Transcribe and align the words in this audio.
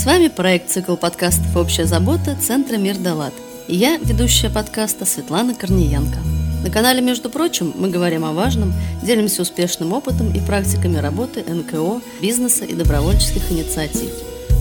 С 0.00 0.06
вами 0.06 0.28
проект 0.28 0.70
«Цикл 0.70 0.96
подкастов 0.96 1.54
«Общая 1.54 1.84
забота» 1.84 2.34
Центра 2.40 2.78
«Мир 2.78 2.96
Далат». 2.96 3.34
И 3.68 3.76
я, 3.76 3.98
ведущая 3.98 4.48
подкаста 4.48 5.04
Светлана 5.04 5.54
Корниенко. 5.54 6.16
На 6.64 6.70
канале, 6.70 7.02
между 7.02 7.28
прочим, 7.28 7.74
мы 7.76 7.90
говорим 7.90 8.24
о 8.24 8.32
важном, 8.32 8.72
делимся 9.02 9.42
успешным 9.42 9.92
опытом 9.92 10.32
и 10.32 10.40
практиками 10.40 10.96
работы 10.96 11.44
НКО, 11.46 12.00
бизнеса 12.22 12.64
и 12.64 12.72
добровольческих 12.72 13.52
инициатив, 13.52 14.08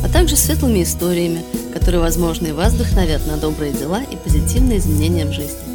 а 0.04 0.10
также 0.10 0.36
светлыми 0.36 0.84
историями, 0.84 1.42
которые, 1.74 2.02
возможно, 2.02 2.48
и 2.48 2.52
вас 2.52 2.74
вдохновят 2.74 3.26
на 3.26 3.38
добрые 3.38 3.72
дела 3.72 4.02
и 4.02 4.18
позитивные 4.18 4.80
изменения 4.80 5.26
в 5.26 5.32
жизни. 5.32 5.69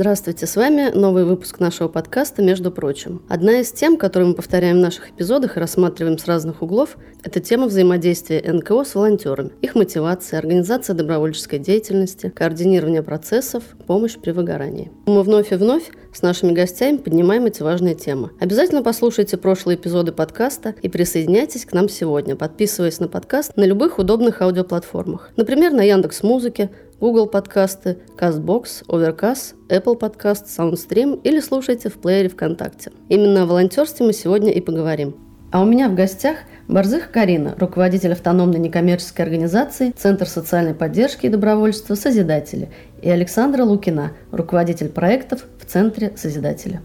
Здравствуйте, 0.00 0.46
с 0.46 0.54
вами 0.54 0.92
новый 0.94 1.24
выпуск 1.24 1.58
нашего 1.58 1.88
подкаста 1.88 2.40
«Между 2.40 2.70
прочим». 2.70 3.20
Одна 3.28 3.58
из 3.58 3.72
тем, 3.72 3.96
которые 3.96 4.28
мы 4.28 4.34
повторяем 4.36 4.76
в 4.76 4.80
наших 4.80 5.10
эпизодах 5.10 5.56
и 5.56 5.60
рассматриваем 5.60 6.18
с 6.18 6.26
разных 6.26 6.62
углов, 6.62 6.96
это 7.24 7.40
тема 7.40 7.66
взаимодействия 7.66 8.40
НКО 8.40 8.84
с 8.84 8.94
волонтерами, 8.94 9.50
их 9.60 9.74
мотивация, 9.74 10.38
организация 10.38 10.94
добровольческой 10.94 11.58
деятельности, 11.58 12.32
координирование 12.32 13.02
процессов, 13.02 13.64
помощь 13.88 14.16
при 14.16 14.30
выгорании. 14.30 14.92
Мы 15.06 15.20
вновь 15.24 15.50
и 15.50 15.56
вновь 15.56 15.90
с 16.14 16.22
нашими 16.22 16.52
гостями 16.52 16.98
поднимаем 16.98 17.46
эти 17.46 17.62
важные 17.62 17.96
темы. 17.96 18.30
Обязательно 18.38 18.84
послушайте 18.84 19.36
прошлые 19.36 19.76
эпизоды 19.76 20.12
подкаста 20.12 20.76
и 20.80 20.88
присоединяйтесь 20.88 21.64
к 21.64 21.72
нам 21.72 21.88
сегодня, 21.88 22.36
подписываясь 22.36 23.00
на 23.00 23.08
подкаст 23.08 23.56
на 23.56 23.64
любых 23.64 23.98
удобных 23.98 24.42
аудиоплатформах. 24.42 25.30
Например, 25.34 25.72
на 25.72 25.82
Яндекс 25.82 26.22
Музыке, 26.22 26.70
Google 27.00 27.28
подкасты, 27.28 27.98
CastBox, 28.16 28.84
Overcast, 28.88 29.54
Apple 29.68 29.98
Podcast, 29.98 30.46
SoundStream 30.46 31.20
или 31.22 31.38
слушайте 31.38 31.90
в 31.90 31.94
плеере 31.94 32.28
ВКонтакте. 32.28 32.90
Именно 33.08 33.42
о 33.42 33.46
волонтерстве 33.46 34.04
мы 34.04 34.12
сегодня 34.12 34.50
и 34.50 34.60
поговорим. 34.60 35.14
А 35.52 35.62
у 35.62 35.64
меня 35.64 35.88
в 35.88 35.94
гостях 35.94 36.38
Борзых 36.66 37.10
Карина, 37.12 37.54
руководитель 37.58 38.12
автономной 38.12 38.58
некоммерческой 38.58 39.24
организации 39.24 39.94
Центр 39.96 40.26
социальной 40.26 40.74
поддержки 40.74 41.26
и 41.26 41.30
добровольства 41.30 41.94
«Созидатели», 41.94 42.68
и 43.00 43.08
Александра 43.08 43.62
Лукина, 43.62 44.12
руководитель 44.32 44.88
проектов 44.88 45.46
в 45.58 45.64
Центре 45.64 46.12
«Созидатели». 46.16 46.80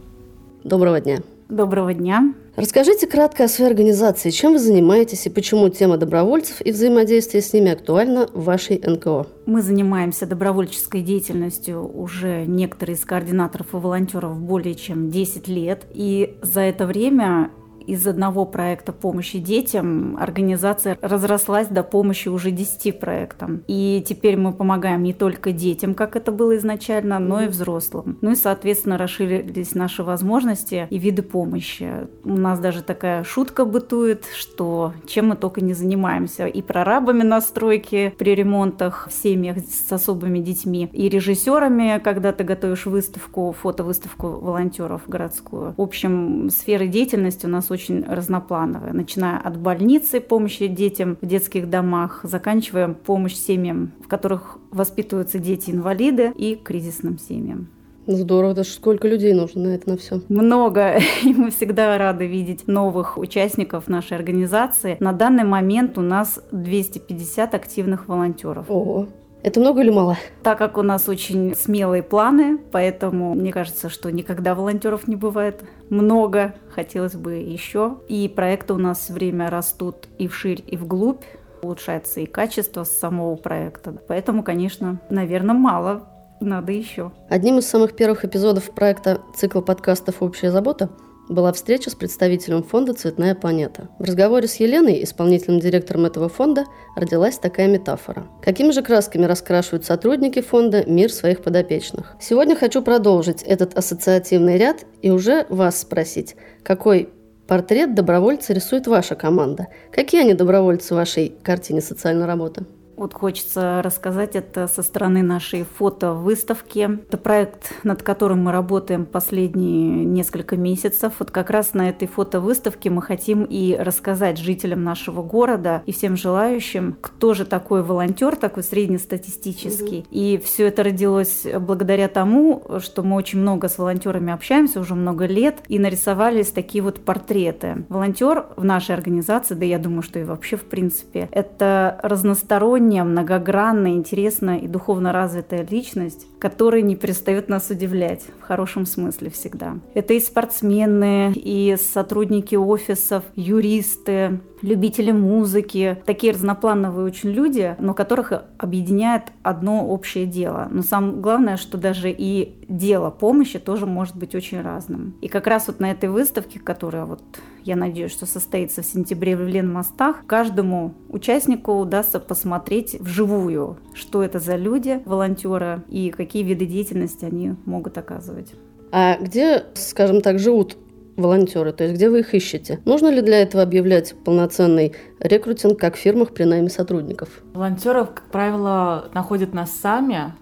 Доброго 0.64 1.02
дня! 1.02 1.18
Доброго 1.54 1.94
дня! 1.94 2.34
Расскажите 2.56 3.06
кратко 3.06 3.44
о 3.44 3.48
своей 3.48 3.70
организации, 3.70 4.32
чем 4.32 4.54
вы 4.54 4.58
занимаетесь 4.60 5.28
и 5.28 5.30
почему 5.30 5.70
тема 5.70 5.98
добровольцев 5.98 6.62
и 6.66 6.72
взаимодействия 6.72 7.42
с 7.42 7.54
ними 7.54 7.70
актуальна 7.70 8.28
в 8.34 8.46
вашей 8.46 8.82
НКО. 8.84 9.28
Мы 9.46 9.62
занимаемся 9.62 10.26
добровольческой 10.26 11.02
деятельностью 11.02 11.88
уже 11.96 12.46
некоторые 12.48 12.96
из 12.96 13.06
координаторов 13.06 13.72
и 13.72 13.78
волонтеров 13.78 14.40
более 14.40 14.74
чем 14.74 15.12
10 15.12 15.48
лет. 15.48 15.86
И 15.94 16.40
за 16.42 16.62
это 16.62 16.88
время 16.88 17.52
из 17.88 18.06
одного 18.08 18.46
проекта 18.46 18.94
помощи 18.94 19.40
детям 19.40 20.18
организация 20.20 20.98
разрослась 21.02 21.68
до 21.68 21.84
помощи 21.84 22.30
уже 22.30 22.52
10 22.52 23.00
проектам. 23.00 23.64
И 23.68 24.04
теперь 24.08 24.38
мы 24.38 24.54
помогаем 24.54 25.04
не 25.04 25.14
только 25.14 25.52
детям, 25.52 25.94
как 25.94 26.16
это 26.16 26.32
было 26.32 26.58
изначально, 26.58 27.20
но 27.20 27.42
и 27.42 27.48
взрослым. 27.48 28.18
Ну 28.22 28.32
и, 28.32 28.36
соответственно, 28.36 28.98
расширились 28.98 29.76
наши 29.76 30.04
возможности 30.04 30.88
и 30.90 30.98
виды 30.98 31.22
помощи. 31.22 32.08
У 32.24 32.38
нас 32.38 32.60
даже 32.60 32.84
такая 32.84 33.24
шутка 33.24 33.66
бытует, 33.66 34.26
что 34.36 34.94
чем 35.08 35.30
мы 35.30 35.36
только 35.36 35.62
не 35.62 35.74
занимаемся. 35.74 36.48
И 36.48 36.62
прорабами 36.62 37.24
на 37.24 37.42
стройке 37.42 38.14
при 38.18 38.36
ремонтах 38.36 39.08
в 39.10 39.14
семьях 39.14 39.58
с 39.60 39.92
особыми 39.92 40.40
детьми, 40.40 40.90
и 40.92 41.10
режиссерами, 41.10 42.00
когда 42.04 42.32
ты 42.32 42.44
готовишь 42.44 42.86
выставку, 42.86 43.56
фотовыставку 43.60 44.28
волонтеров 44.28 45.02
городскую. 45.08 45.74
В 45.78 45.82
общем, 45.82 46.50
сферы 46.50 46.88
деятельности 46.88 47.46
у 47.46 47.50
нас 47.50 47.70
очень 47.74 48.04
разноплановая, 48.06 48.94
начиная 48.94 49.38
от 49.38 49.58
больницы, 49.58 50.22
помощи 50.22 50.68
детям 50.68 51.18
в 51.22 51.26
детских 51.26 51.70
домах, 51.70 52.22
заканчивая 52.24 52.90
помощь 52.90 53.36
семьям, 53.36 53.92
в 54.04 54.08
которых 54.08 54.58
воспитываются 54.72 55.40
дети-инвалиды 55.40 56.32
и 56.36 56.56
кризисным 56.56 57.18
семьям. 57.20 57.68
Здорово, 58.06 58.52
это 58.52 58.64
сколько 58.64 59.08
людей 59.08 59.34
нужно 59.34 59.64
на 59.64 59.76
это 59.76 59.90
на 59.90 59.98
все? 59.98 60.22
Много, 60.28 61.00
и 61.24 61.34
мы 61.34 61.52
всегда 61.52 61.98
рады 61.98 62.28
видеть 62.28 62.68
новых 62.68 63.18
участников 63.18 63.88
нашей 63.88 64.18
организации. 64.18 64.98
На 65.00 65.14
данный 65.14 65.46
момент 65.46 65.98
у 65.98 66.02
нас 66.02 66.42
250 66.52 67.54
активных 67.54 68.08
волонтеров. 68.10 68.66
Ого, 68.70 69.08
это 69.44 69.60
много 69.60 69.82
или 69.82 69.90
мало? 69.90 70.18
Так 70.42 70.58
как 70.58 70.78
у 70.78 70.82
нас 70.82 71.08
очень 71.10 71.56
смелые 71.56 72.02
планы, 72.02 72.58
поэтому 72.72 73.36
мне 73.36 73.52
кажется, 73.52 73.90
что 73.90 74.12
никогда 74.12 74.56
волонтеров 74.56 75.08
не 75.08 75.16
бывает 75.16 75.64
много, 75.90 76.56
хотелось 76.74 77.16
бы 77.16 77.34
еще. 77.34 77.98
И 78.08 78.28
проекты 78.30 78.74
у 78.74 78.78
нас 78.78 79.10
время 79.10 79.50
растут 79.50 80.08
и 80.18 80.28
вширь, 80.28 80.64
и 80.66 80.78
вглубь 80.78 81.24
улучшается 81.62 82.22
и 82.22 82.26
качество 82.26 82.84
самого 82.84 83.36
проекта. 83.36 83.94
Поэтому, 84.08 84.44
конечно, 84.44 85.00
наверное, 85.10 85.56
мало, 85.56 86.08
надо 86.40 86.72
еще. 86.72 87.12
Одним 87.30 87.60
из 87.60 87.68
самых 87.68 87.96
первых 87.96 88.26
эпизодов 88.26 88.72
проекта 88.72 89.22
цикл 89.36 89.62
подкастов 89.62 90.22
«Общая 90.22 90.52
забота» 90.52 90.90
была 91.30 91.54
встреча 91.54 91.90
с 91.90 91.96
представителем 91.96 92.64
фонда 92.64 92.94
«Цветная 92.94 93.36
планета». 93.36 93.90
В 94.00 94.04
разговоре 94.04 94.48
с 94.48 94.56
Еленой, 94.56 95.04
исполнительным 95.04 95.60
директором 95.60 96.06
этого 96.06 96.30
фонда, 96.30 96.66
родилась 96.96 97.38
такая 97.38 97.68
метафора. 97.68 98.28
Какими 98.42 98.72
же 98.72 98.82
красками 98.82 99.26
раскрашивают 99.26 99.86
сотрудники 99.86 100.42
фонда 100.42 100.84
мир 100.86 101.12
своих 101.12 101.42
подопечных? 101.42 102.16
Сегодня 102.20 102.56
хочу 102.56 102.82
продолжить 102.82 103.42
этот 103.44 103.78
ассоциативный 103.78 104.58
ряд 104.58 104.86
и 105.02 105.10
уже 105.10 105.46
вас 105.50 105.82
спросить, 105.82 106.36
какой 106.64 107.10
портрет 107.48 107.96
добровольца 107.96 108.54
рисует 108.54 108.88
ваша 108.88 109.16
команда? 109.16 109.68
Какие 109.92 110.22
они 110.22 110.34
добровольцы 110.34 110.94
в 110.94 110.98
вашей 110.98 111.30
картине 111.44 111.82
социальной 111.82 112.26
работы? 112.26 112.66
Вот 112.96 113.14
хочется 113.14 113.82
рассказать 113.84 114.36
это 114.36 114.68
со 114.68 114.84
стороны 114.84 115.24
нашей 115.24 115.64
фотовыставки. 115.64 117.00
Это 117.08 117.18
проект, 117.18 117.74
над 117.84 118.04
которым 118.04 118.44
мы 118.44 118.52
работаем 118.52 119.06
последние 119.06 120.06
несколько 120.06 120.58
месяцев. 120.58 121.14
Вот 121.20 121.32
как 121.32 121.50
раз 121.50 121.74
на 121.74 121.90
этой 121.90 122.08
фотовыставке 122.08 122.90
мы 122.90 123.02
хотим 123.02 123.44
и 123.44 123.76
рассказать 123.76 124.38
жителям 124.38 124.84
нашего 124.84 125.24
города 125.24 125.82
и 125.86 125.92
всем 125.92 126.16
желающим, 126.16 126.96
кто 127.02 127.34
же 127.34 127.46
такой 127.46 127.84
волонтер, 127.84 128.36
такой 128.36 128.64
среднестатистический. 128.64 130.00
Mm-hmm. 130.02 130.08
И 130.12 130.42
все 130.44 130.68
это 130.68 130.84
родилось 130.84 131.46
благодаря 131.60 132.08
тому, 132.08 132.64
что 132.80 133.04
мы 133.04 133.16
очень 133.16 133.40
много 133.40 133.70
с 133.70 133.78
волонтерами 133.78 134.32
общаемся 134.32 134.80
уже 134.80 134.96
много 134.96 135.26
лет 135.26 135.60
и 135.68 135.80
нарисовались 135.80 136.52
такие 136.52 136.84
вот 136.84 137.00
портреты. 137.04 137.86
Волонтер 137.90 138.46
в 138.56 138.64
нашей 138.64 138.96
организации, 138.96 139.56
да 139.56 139.66
я 139.66 139.80
думаю, 139.80 140.04
что 140.04 140.20
и 140.20 140.24
вообще 140.24 140.58
в 140.58 140.66
принципе, 140.66 141.28
это 141.32 142.00
разносторонний 142.04 142.93
разносторонняя, 142.94 143.04
многогранная, 143.04 143.92
интересная 143.92 144.58
и 144.58 144.68
духовно 144.68 145.12
развитая 145.12 145.66
личность, 145.66 146.28
которая 146.40 146.82
не 146.82 146.96
перестает 146.96 147.50
нас 147.50 147.70
удивлять, 147.70 148.22
в 148.40 148.44
хорошем 148.44 148.86
смысле 148.86 149.30
всегда. 149.30 149.76
Это 149.94 150.14
и 150.14 150.20
спортсмены, 150.20 151.34
и 151.36 151.76
сотрудники 151.78 152.56
офисов, 152.56 153.24
юристы, 153.36 154.40
любители 154.64 155.12
музыки, 155.12 156.02
такие 156.06 156.34
разноплановые 156.34 157.06
очень 157.06 157.30
люди, 157.30 157.76
но 157.80 157.94
которых 157.94 158.34
объединяет 158.58 159.26
одно 159.44 159.88
общее 159.88 160.26
дело. 160.26 160.68
Но 160.72 160.82
самое 160.82 161.14
главное, 161.14 161.58
что 161.58 161.78
даже 161.78 162.10
и 162.10 162.56
дело 162.68 163.12
помощи 163.12 163.60
тоже 163.60 163.86
может 163.86 164.16
быть 164.16 164.34
очень 164.34 164.62
разным. 164.62 165.16
И 165.22 165.28
как 165.28 165.46
раз 165.46 165.68
вот 165.68 165.80
на 165.80 165.92
этой 165.92 166.10
выставке, 166.10 166.60
которая 166.60 167.06
вот 167.06 167.22
я 167.64 167.76
надеюсь, 167.76 168.12
что 168.12 168.26
состоится 168.26 168.82
в 168.82 168.86
сентябре 168.86 169.36
в 169.36 169.46
Ленмостах, 169.46 170.26
каждому 170.26 170.94
участнику 171.10 171.74
удастся 171.74 172.20
посмотреть 172.20 172.96
вживую, 173.00 173.78
что 173.94 174.24
это 174.24 174.40
за 174.40 174.56
люди, 174.56 175.02
волонтеры, 175.06 175.84
и 175.90 176.10
какие 176.10 176.44
виды 176.44 176.66
деятельности 176.66 177.26
они 177.26 177.56
могут 177.66 177.98
оказывать. 177.98 178.54
А 178.92 179.18
где, 179.18 179.66
скажем 179.74 180.22
так, 180.22 180.40
живут 180.40 180.78
волонтеры, 181.16 181.74
то 181.74 181.84
есть 181.84 181.96
где 181.96 182.10
вы 182.10 182.20
их 182.20 182.34
ищете? 182.34 182.80
Нужно 182.86 183.10
ли 183.10 183.22
для 183.22 183.42
этого 183.42 183.64
объявлять 183.64 184.16
полноценный 184.24 184.96
рекрутинг 185.20 185.80
как 185.80 185.96
в 185.96 186.00
фирмах 186.00 186.34
при 186.34 186.44
найме 186.44 186.70
сотрудников? 186.70 187.30
Волонтеров, 187.54 188.14
как 188.14 188.26
правило, 188.32 189.10
находят 189.14 189.54
нас 189.54 189.72
сами, 189.72 190.34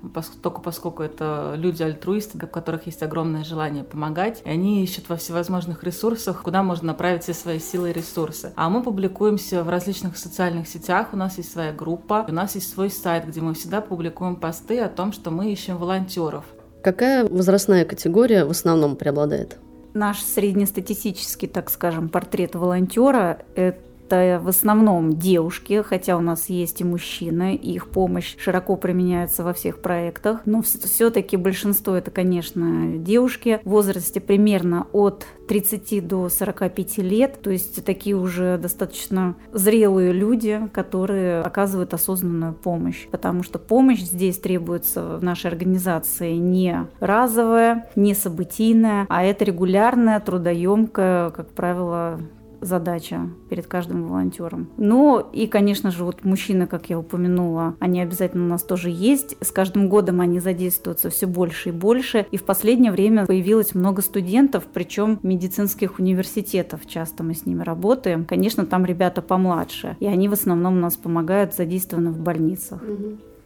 только 0.42 0.62
поскольку 0.62 1.04
это 1.04 1.54
люди-альтруисты, 1.58 2.38
у 2.38 2.48
которых 2.48 2.86
есть 2.86 3.04
огромное 3.04 3.44
желание 3.44 3.84
помогать, 3.84 4.42
и 4.46 4.50
они 4.50 4.84
ищут 4.84 5.10
во 5.10 5.18
всевозможных 5.18 5.84
ресурсах, 5.84 6.44
куда 6.44 6.64
можно 6.64 6.88
направить 6.88 7.24
все 7.24 7.34
свои 7.34 7.60
силы 7.60 7.92
и 7.92 7.94
ресурсы. 7.94 8.54
А 8.56 8.70
мы 8.70 8.84
публикуемся 8.84 9.64
в 9.64 9.70
различных 9.70 10.18
социальных 10.18 10.68
сетях, 10.68 11.10
у 11.14 11.18
нас 11.18 11.38
есть 11.38 11.52
своя 11.52 11.74
группа, 11.74 12.26
у 12.28 12.32
нас 12.32 12.56
есть 12.56 12.74
свой 12.74 12.90
сайт, 12.90 13.28
где 13.28 13.42
мы 13.42 13.54
всегда 13.54 13.82
публикуем 13.82 14.36
посты 14.36 14.80
о 14.80 14.90
том, 14.90 15.12
что 15.12 15.32
мы 15.32 15.52
ищем 15.52 15.78
волонтеров. 15.78 16.46
Какая 16.84 17.26
возрастная 17.28 17.86
категория 17.86 18.44
в 18.46 18.50
основном 18.52 18.96
преобладает? 18.96 19.60
Наш 19.94 20.22
среднестатистический, 20.24 21.48
так 21.48 21.70
скажем, 21.70 22.10
портрет 22.10 22.56
волонтера– 22.56 23.40
это 23.56 23.91
это 24.12 24.44
в 24.44 24.48
основном 24.48 25.18
девушки, 25.18 25.84
хотя 25.86 26.18
у 26.18 26.22
нас 26.22 26.50
есть 26.50 26.82
и 26.82 26.84
мужчины, 26.84 27.56
и 27.56 27.74
их 27.74 27.88
помощь 27.88 28.36
широко 28.38 28.76
применяется 28.76 29.44
во 29.44 29.54
всех 29.54 29.82
проектах. 29.82 30.42
Но 30.46 30.62
все-таки 30.62 31.38
большинство 31.38 31.96
это, 31.96 32.12
конечно, 32.12 32.98
девушки 32.98 33.60
в 33.64 33.70
возрасте 33.70 34.20
примерно 34.20 34.88
от 34.92 35.26
30 35.48 36.08
до 36.08 36.30
45 36.30 36.98
лет, 37.00 37.40
то 37.42 37.50
есть 37.52 37.84
такие 37.84 38.16
уже 38.16 38.58
достаточно 38.58 39.36
зрелые 39.52 40.14
люди, 40.14 40.62
которые 40.74 41.42
оказывают 41.42 41.94
осознанную 41.94 42.54
помощь, 42.54 43.08
потому 43.12 43.44
что 43.44 43.60
помощь 43.60 44.00
здесь 44.00 44.38
требуется 44.38 45.18
в 45.18 45.24
нашей 45.24 45.48
организации 45.48 46.34
не 46.36 46.88
разовая, 47.00 47.90
не 47.96 48.14
событийная, 48.14 49.06
а 49.10 49.24
это 49.24 49.44
регулярная, 49.44 50.20
трудоемкая, 50.20 51.32
как 51.32 51.50
правило, 51.50 52.22
задача 52.62 53.30
перед 53.50 53.68
каждым 53.68 54.08
волонтером. 54.08 54.70
Ну 54.78 55.20
и, 55.20 55.48
конечно 55.48 55.92
же, 55.92 56.06
вот 56.06 56.24
мужчины, 56.24 56.68
как 56.68 56.90
я 56.90 56.98
упомянула, 56.98 57.76
они 57.80 58.02
обязательно 58.02 58.46
у 58.46 58.48
нас 58.48 58.64
тоже 58.64 58.90
есть. 58.90 59.36
С 59.42 59.52
каждым 59.52 59.90
годом 59.90 60.22
они 60.22 60.40
задействуются 60.40 61.10
все 61.10 61.28
больше 61.28 61.70
и 61.70 61.72
больше. 61.72 62.26
И 62.32 62.38
в 62.38 62.44
последнее 62.44 62.92
время 62.92 63.26
появилось 63.26 63.76
много 63.76 64.02
студентов, 64.02 64.66
причем 64.72 65.20
медицинских 65.24 66.00
университетов. 66.00 66.82
Часто 66.88 67.24
мы 67.24 67.34
с 67.34 67.46
ними 67.46 67.64
работаем. 67.64 68.26
Конечно, 68.26 68.66
там 68.66 68.86
ребята 68.86 69.22
помладше. 69.22 69.98
И 70.00 70.06
они 70.06 70.30
в 70.30 70.34
основном 70.34 70.78
у 70.78 70.80
нас 70.80 70.96
помогают, 70.96 71.54
задействованы 71.54 72.12
в 72.12 72.20
больницах. 72.20 72.82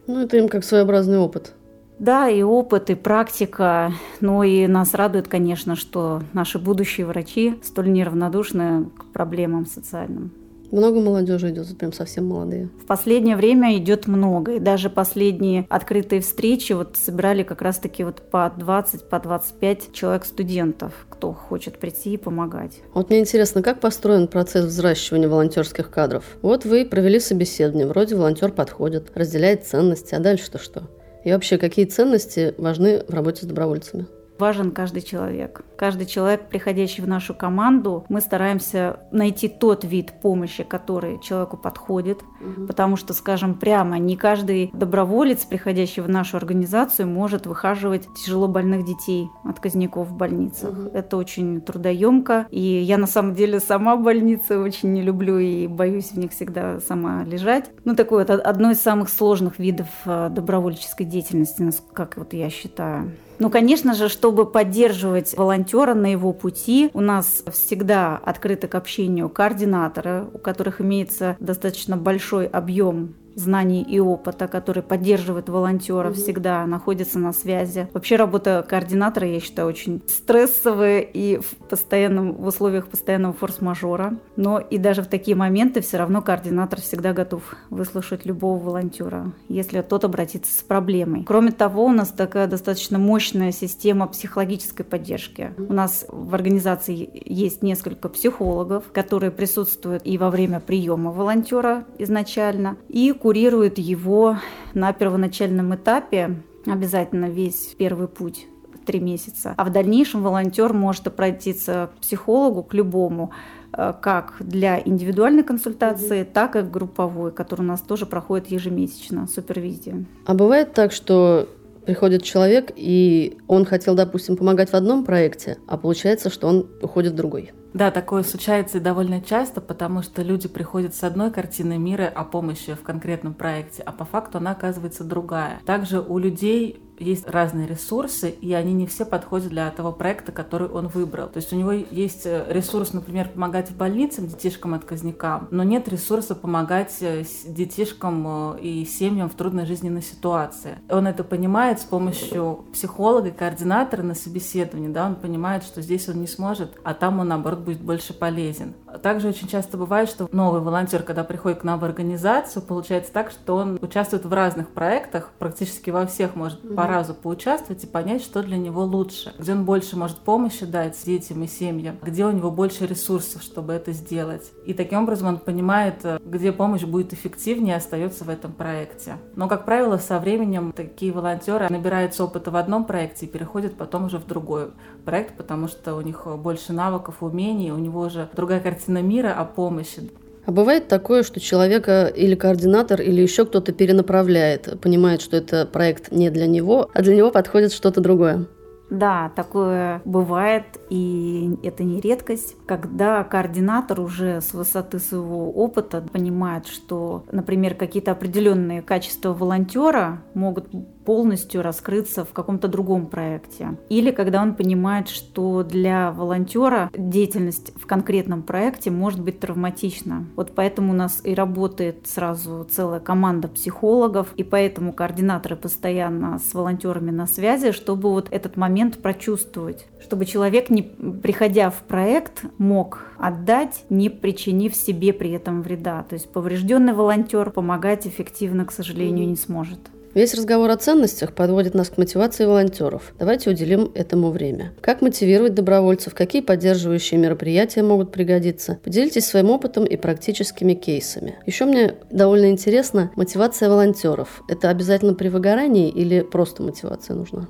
Ну, 0.06 0.20
это 0.20 0.36
им 0.36 0.48
как 0.48 0.64
своеобразный 0.64 1.18
опыт. 1.18 1.54
Да, 1.98 2.28
и 2.28 2.42
опыт, 2.42 2.90
и 2.90 2.94
практика. 2.94 3.92
Ну 4.20 4.42
и 4.42 4.66
нас 4.66 4.94
радует, 4.94 5.28
конечно, 5.28 5.76
что 5.76 6.22
наши 6.32 6.58
будущие 6.58 7.06
врачи 7.06 7.54
столь 7.62 7.92
неравнодушны 7.92 8.90
к 8.98 9.12
проблемам 9.12 9.66
социальным. 9.66 10.32
Много 10.72 11.00
молодежи 11.00 11.50
идет, 11.50 11.78
прям 11.78 11.92
совсем 11.92 12.26
молодые. 12.26 12.68
В 12.82 12.86
последнее 12.86 13.36
время 13.36 13.76
идет 13.78 14.06
много. 14.06 14.56
И 14.56 14.58
даже 14.58 14.90
последние 14.90 15.64
открытые 15.68 16.20
встречи 16.20 16.72
вот 16.72 16.96
собирали 16.96 17.44
как 17.44 17.62
раз-таки 17.62 18.04
вот 18.04 18.20
по 18.30 18.52
20, 18.56 19.08
по 19.08 19.20
25 19.20 19.92
человек 19.92 20.24
студентов, 20.24 20.92
кто 21.08 21.32
хочет 21.32 21.78
прийти 21.78 22.14
и 22.14 22.16
помогать. 22.16 22.80
Вот 22.94 23.10
мне 23.10 23.20
интересно, 23.20 23.62
как 23.62 23.80
построен 23.80 24.26
процесс 24.26 24.66
взращивания 24.66 25.28
волонтерских 25.28 25.90
кадров? 25.90 26.24
Вот 26.42 26.64
вы 26.64 26.84
провели 26.84 27.20
собеседование, 27.20 27.86
вроде 27.86 28.16
волонтер 28.16 28.50
подходит, 28.50 29.12
разделяет 29.14 29.66
ценности, 29.66 30.14
а 30.14 30.20
дальше-то 30.20 30.58
что? 30.58 30.82
И 31.26 31.32
вообще, 31.32 31.58
какие 31.58 31.86
ценности 31.86 32.54
важны 32.56 33.02
в 33.08 33.12
работе 33.12 33.42
с 33.42 33.46
добровольцами? 33.46 34.06
Важен 34.38 34.70
каждый 34.70 35.02
человек. 35.02 35.64
Каждый 35.76 36.06
человек, 36.06 36.48
приходящий 36.48 37.02
в 37.02 37.08
нашу 37.08 37.34
команду, 37.34 38.04
мы 38.08 38.20
стараемся 38.20 39.00
найти 39.10 39.48
тот 39.48 39.84
вид 39.84 40.12
помощи, 40.22 40.64
который 40.64 41.20
человеку 41.20 41.56
подходит, 41.56 42.22
угу. 42.40 42.66
потому 42.66 42.96
что, 42.96 43.12
скажем 43.12 43.54
прямо, 43.54 43.98
не 43.98 44.16
каждый 44.16 44.70
доброволец, 44.72 45.44
приходящий 45.44 46.02
в 46.02 46.08
нашу 46.08 46.36
организацию, 46.36 47.08
может 47.08 47.46
выхаживать 47.46 48.08
тяжело 48.14 48.48
больных 48.48 48.84
детей, 48.84 49.28
отказников 49.44 50.08
в 50.08 50.16
больницах. 50.16 50.70
Угу. 50.70 50.90
Это 50.94 51.16
очень 51.16 51.60
трудоемко, 51.60 52.46
и 52.50 52.60
я 52.60 52.98
на 52.98 53.06
самом 53.06 53.34
деле 53.34 53.60
сама 53.60 53.96
больницы 53.96 54.58
очень 54.58 54.92
не 54.92 55.02
люблю 55.02 55.38
и 55.38 55.66
боюсь 55.66 56.12
в 56.12 56.18
них 56.18 56.32
всегда 56.32 56.80
сама 56.80 57.24
лежать. 57.24 57.70
Ну, 57.84 57.94
такое 57.94 58.24
вот 58.24 58.30
одно 58.30 58.70
из 58.70 58.80
самых 58.80 59.08
сложных 59.08 59.58
видов 59.58 59.88
э, 60.04 60.28
добровольческой 60.30 61.04
деятельности, 61.04 61.70
как 61.92 62.16
вот 62.16 62.32
я 62.32 62.50
считаю. 62.50 63.12
Ну, 63.38 63.50
конечно 63.50 63.94
же, 63.94 64.08
чтобы 64.08 64.46
поддерживать 64.46 65.36
волонтера 65.36 65.94
на 65.94 66.10
его 66.12 66.32
пути, 66.32 66.90
у 66.94 67.00
нас 67.00 67.44
всегда 67.52 68.16
открыты 68.16 68.66
к 68.66 68.74
общению 68.74 69.28
координаторы, 69.28 70.26
у 70.32 70.38
которых 70.38 70.80
имеется 70.80 71.36
достаточно 71.38 71.96
большой 71.96 72.46
объем 72.46 73.14
знаний 73.36 73.82
и 73.82 74.00
опыта, 74.00 74.48
который 74.48 74.82
поддерживает 74.82 75.48
волонтеров, 75.48 76.12
угу. 76.12 76.20
всегда 76.20 76.66
находится 76.66 77.18
на 77.18 77.32
связи. 77.32 77.88
Вообще 77.92 78.16
работа 78.16 78.66
координатора, 78.68 79.28
я 79.28 79.40
считаю, 79.40 79.68
очень 79.68 80.02
стрессовая 80.08 81.00
и 81.00 81.38
в, 81.38 81.56
постоянном, 81.68 82.32
в 82.32 82.46
условиях 82.46 82.88
постоянного 82.88 83.34
форс-мажора. 83.34 84.18
Но 84.36 84.58
и 84.58 84.78
даже 84.78 85.02
в 85.02 85.06
такие 85.06 85.36
моменты 85.36 85.80
все 85.82 85.98
равно 85.98 86.22
координатор 86.22 86.80
всегда 86.80 87.12
готов 87.12 87.42
выслушать 87.70 88.24
любого 88.24 88.58
волонтера, 88.58 89.32
если 89.48 89.82
тот 89.82 90.04
обратится 90.04 90.52
с 90.58 90.62
проблемой. 90.62 91.24
Кроме 91.24 91.52
того, 91.52 91.84
у 91.84 91.92
нас 91.92 92.08
такая 92.08 92.46
достаточно 92.46 92.98
мощная 92.98 93.52
система 93.52 94.06
психологической 94.06 94.84
поддержки. 94.84 95.52
У 95.58 95.72
нас 95.72 96.06
в 96.08 96.34
организации 96.34 97.08
есть 97.24 97.62
несколько 97.62 98.08
психологов, 98.08 98.84
которые 98.92 99.30
присутствуют 99.30 100.02
и 100.06 100.16
во 100.16 100.30
время 100.30 100.60
приема 100.60 101.10
волонтера 101.10 101.84
изначально, 101.98 102.76
и 102.88 103.12
курирует 103.26 103.78
его 103.78 104.38
на 104.72 104.92
первоначальном 104.92 105.74
этапе, 105.74 106.36
обязательно 106.64 107.24
весь 107.24 107.74
первый 107.76 108.06
путь 108.06 108.46
три 108.86 109.00
месяца. 109.00 109.52
А 109.56 109.64
в 109.64 109.72
дальнейшем 109.72 110.22
волонтер 110.22 110.72
может 110.72 111.08
обратиться 111.08 111.90
к 111.92 112.02
психологу, 112.02 112.62
к 112.62 112.72
любому, 112.72 113.32
э, 113.72 113.94
как 114.00 114.34
для 114.38 114.80
индивидуальной 114.84 115.42
консультации, 115.42 116.20
mm-hmm. 116.20 116.32
так 116.32 116.54
и 116.54 116.60
групповой, 116.60 117.32
который 117.32 117.62
у 117.62 117.64
нас 117.64 117.80
тоже 117.80 118.06
проходит 118.06 118.46
ежемесячно, 118.46 119.26
супервизия. 119.26 120.04
А 120.24 120.34
бывает 120.34 120.72
так, 120.72 120.92
что 120.92 121.48
приходит 121.84 122.22
человек, 122.22 122.70
и 122.76 123.38
он 123.48 123.64
хотел, 123.64 123.96
допустим, 123.96 124.36
помогать 124.36 124.70
в 124.70 124.74
одном 124.74 125.04
проекте, 125.04 125.58
а 125.66 125.76
получается, 125.76 126.30
что 126.30 126.46
он 126.46 126.68
уходит 126.80 127.14
в 127.14 127.16
другой. 127.16 127.50
Да, 127.76 127.90
такое 127.90 128.22
случается 128.22 128.78
и 128.78 128.80
довольно 128.80 129.20
часто, 129.20 129.60
потому 129.60 130.00
что 130.00 130.22
люди 130.22 130.48
приходят 130.48 130.94
с 130.94 131.04
одной 131.04 131.30
картиной 131.30 131.76
мира 131.76 132.06
о 132.06 132.24
помощи 132.24 132.72
в 132.72 132.80
конкретном 132.80 133.34
проекте, 133.34 133.82
а 133.82 133.92
по 133.92 134.06
факту 134.06 134.38
она 134.38 134.52
оказывается 134.52 135.04
другая. 135.04 135.60
Также 135.66 136.00
у 136.00 136.16
людей 136.16 136.80
есть 136.98 137.28
разные 137.28 137.66
ресурсы, 137.66 138.30
и 138.30 138.52
они 138.52 138.72
не 138.72 138.86
все 138.86 139.04
подходят 139.04 139.48
для 139.48 139.70
того 139.70 139.92
проекта, 139.92 140.32
который 140.32 140.68
он 140.68 140.88
выбрал. 140.88 141.28
То 141.28 141.38
есть 141.38 141.52
у 141.52 141.56
него 141.56 141.72
есть 141.72 142.26
э, 142.26 142.46
ресурс, 142.48 142.92
например, 142.92 143.28
помогать 143.28 143.70
в 143.70 143.76
больницам 143.76 144.26
детишкам-отказникам, 144.26 145.48
но 145.50 145.62
нет 145.62 145.88
ресурса 145.88 146.34
помогать 146.34 146.96
э, 147.00 147.24
детишкам 147.46 148.54
э, 148.54 148.60
и 148.60 148.84
семьям 148.84 149.28
в 149.28 149.34
трудной 149.34 149.66
жизненной 149.66 150.02
ситуации. 150.02 150.78
Он 150.90 151.06
это 151.06 151.24
понимает 151.24 151.80
с 151.80 151.84
помощью 151.84 152.64
психолога, 152.72 153.30
координатора 153.30 154.02
на 154.02 154.14
собеседовании, 154.14 154.88
да, 154.88 155.06
он 155.06 155.16
понимает, 155.16 155.64
что 155.64 155.82
здесь 155.82 156.08
он 156.08 156.20
не 156.20 156.26
сможет, 156.26 156.78
а 156.84 156.94
там 156.94 157.20
он, 157.20 157.28
наоборот, 157.28 157.60
будет 157.60 157.80
больше 157.80 158.12
полезен. 158.12 158.74
Также 159.02 159.28
очень 159.28 159.48
часто 159.48 159.76
бывает, 159.76 160.08
что 160.08 160.28
новый 160.32 160.60
волонтер, 160.60 161.02
когда 161.02 161.24
приходит 161.24 161.60
к 161.60 161.64
нам 161.64 161.78
в 161.78 161.84
организацию, 161.84 162.62
получается 162.62 163.12
так, 163.12 163.30
что 163.30 163.56
он 163.56 163.78
участвует 163.82 164.24
в 164.24 164.32
разных 164.32 164.70
проектах, 164.70 165.30
практически 165.38 165.90
во 165.90 166.06
всех 166.06 166.34
может 166.34 166.64
mm-hmm 166.64 166.85
разу 166.86 167.14
поучаствовать 167.14 167.84
и 167.84 167.86
понять, 167.86 168.22
что 168.22 168.42
для 168.42 168.56
него 168.56 168.84
лучше, 168.84 169.34
где 169.38 169.52
он 169.52 169.64
больше 169.64 169.96
может 169.96 170.18
помощи 170.18 170.66
дать 170.66 170.96
детям 171.04 171.42
и 171.42 171.46
семьям, 171.46 171.98
где 172.02 172.24
у 172.24 172.30
него 172.30 172.50
больше 172.50 172.86
ресурсов, 172.86 173.42
чтобы 173.42 173.72
это 173.72 173.92
сделать. 173.92 174.52
И 174.64 174.74
таким 174.74 175.02
образом 175.02 175.28
он 175.28 175.38
понимает, 175.38 176.04
э, 176.04 176.18
где 176.24 176.52
помощь 176.52 176.84
будет 176.84 177.12
эффективнее 177.12 177.76
остается 177.76 178.24
в 178.24 178.28
этом 178.28 178.52
проекте. 178.52 179.16
Но, 179.34 179.48
как 179.48 179.64
правило, 179.64 179.98
со 179.98 180.18
временем 180.18 180.72
такие 180.72 181.12
волонтеры 181.12 181.68
набираются 181.68 182.24
опыта 182.24 182.50
в 182.50 182.56
одном 182.56 182.84
проекте 182.84 183.26
и 183.26 183.28
переходят 183.28 183.76
потом 183.76 184.06
уже 184.06 184.18
в 184.18 184.26
другой 184.26 184.70
проект, 185.04 185.36
потому 185.36 185.68
что 185.68 185.94
у 185.94 186.00
них 186.00 186.26
больше 186.38 186.72
навыков, 186.72 187.16
умений, 187.20 187.72
у 187.72 187.78
него 187.78 188.00
уже 188.00 188.28
другая 188.34 188.60
картина 188.60 189.02
мира 189.02 189.34
о 189.34 189.44
помощи. 189.44 190.10
А 190.46 190.52
бывает 190.52 190.86
такое, 190.86 191.24
что 191.24 191.40
человека 191.40 192.06
или 192.06 192.36
координатор, 192.36 193.00
или 193.00 193.20
еще 193.20 193.44
кто-то 193.44 193.72
перенаправляет, 193.72 194.80
понимает, 194.80 195.20
что 195.20 195.36
это 195.36 195.66
проект 195.66 196.12
не 196.12 196.30
для 196.30 196.46
него, 196.46 196.88
а 196.94 197.02
для 197.02 197.16
него 197.16 197.32
подходит 197.32 197.72
что-то 197.72 198.00
другое. 198.00 198.46
Да, 198.88 199.32
такое 199.34 200.00
бывает, 200.04 200.64
и 200.90 201.58
это 201.64 201.82
не 201.82 202.00
редкость, 202.00 202.54
когда 202.66 203.24
координатор 203.24 204.00
уже 204.00 204.40
с 204.40 204.54
высоты 204.54 205.00
своего 205.00 205.50
опыта 205.50 206.00
понимает, 206.12 206.68
что, 206.68 207.24
например, 207.32 207.74
какие-то 207.74 208.12
определенные 208.12 208.82
качества 208.82 209.32
волонтера 209.32 210.22
могут 210.34 210.68
полностью 211.06 211.62
раскрыться 211.62 212.24
в 212.24 212.32
каком-то 212.32 212.68
другом 212.68 213.06
проекте. 213.06 213.78
Или 213.88 214.10
когда 214.10 214.42
он 214.42 214.54
понимает, 214.54 215.08
что 215.08 215.62
для 215.62 216.10
волонтера 216.10 216.90
деятельность 216.92 217.72
в 217.76 217.86
конкретном 217.86 218.42
проекте 218.42 218.90
может 218.90 219.22
быть 219.22 219.40
травматична. 219.40 220.26
Вот 220.34 220.52
поэтому 220.54 220.92
у 220.92 220.96
нас 220.96 221.20
и 221.24 221.32
работает 221.32 222.06
сразу 222.06 222.66
целая 222.68 223.00
команда 223.00 223.46
психологов, 223.48 224.32
и 224.36 224.42
поэтому 224.42 224.92
координаторы 224.92 225.56
постоянно 225.56 226.38
с 226.40 226.52
волонтерами 226.52 227.12
на 227.12 227.26
связи, 227.26 227.70
чтобы 227.70 228.10
вот 228.10 228.28
этот 228.32 228.56
момент 228.56 228.98
прочувствовать, 228.98 229.86
чтобы 230.00 230.26
человек, 230.26 230.70
не 230.70 230.82
приходя 230.82 231.70
в 231.70 231.82
проект, 231.82 232.44
мог 232.58 233.06
отдать, 233.16 233.84
не 233.90 234.10
причинив 234.10 234.74
себе 234.74 235.12
при 235.12 235.30
этом 235.30 235.62
вреда. 235.62 236.02
То 236.02 236.14
есть 236.14 236.32
поврежденный 236.32 236.94
волонтер 236.94 237.50
помогать 237.50 238.08
эффективно, 238.08 238.64
к 238.64 238.72
сожалению, 238.72 239.28
не 239.28 239.36
сможет. 239.36 239.78
Весь 240.16 240.32
разговор 240.32 240.70
о 240.70 240.76
ценностях 240.78 241.34
подводит 241.34 241.74
нас 241.74 241.90
к 241.90 241.98
мотивации 241.98 242.46
волонтеров. 242.46 243.12
Давайте 243.18 243.50
уделим 243.50 243.92
этому 243.94 244.30
время. 244.30 244.72
Как 244.80 245.02
мотивировать 245.02 245.52
добровольцев, 245.52 246.14
какие 246.14 246.40
поддерживающие 246.40 247.20
мероприятия 247.20 247.82
могут 247.82 248.12
пригодиться. 248.12 248.78
Поделитесь 248.82 249.26
своим 249.26 249.50
опытом 249.50 249.84
и 249.84 249.98
практическими 249.98 250.72
кейсами. 250.72 251.36
Еще 251.44 251.66
мне 251.66 251.96
довольно 252.10 252.46
интересно 252.46 253.10
мотивация 253.14 253.68
волонтеров. 253.68 254.42
Это 254.48 254.70
обязательно 254.70 255.12
при 255.12 255.28
выгорании 255.28 255.90
или 255.90 256.22
просто 256.22 256.62
мотивация 256.62 257.14
нужна? 257.14 257.46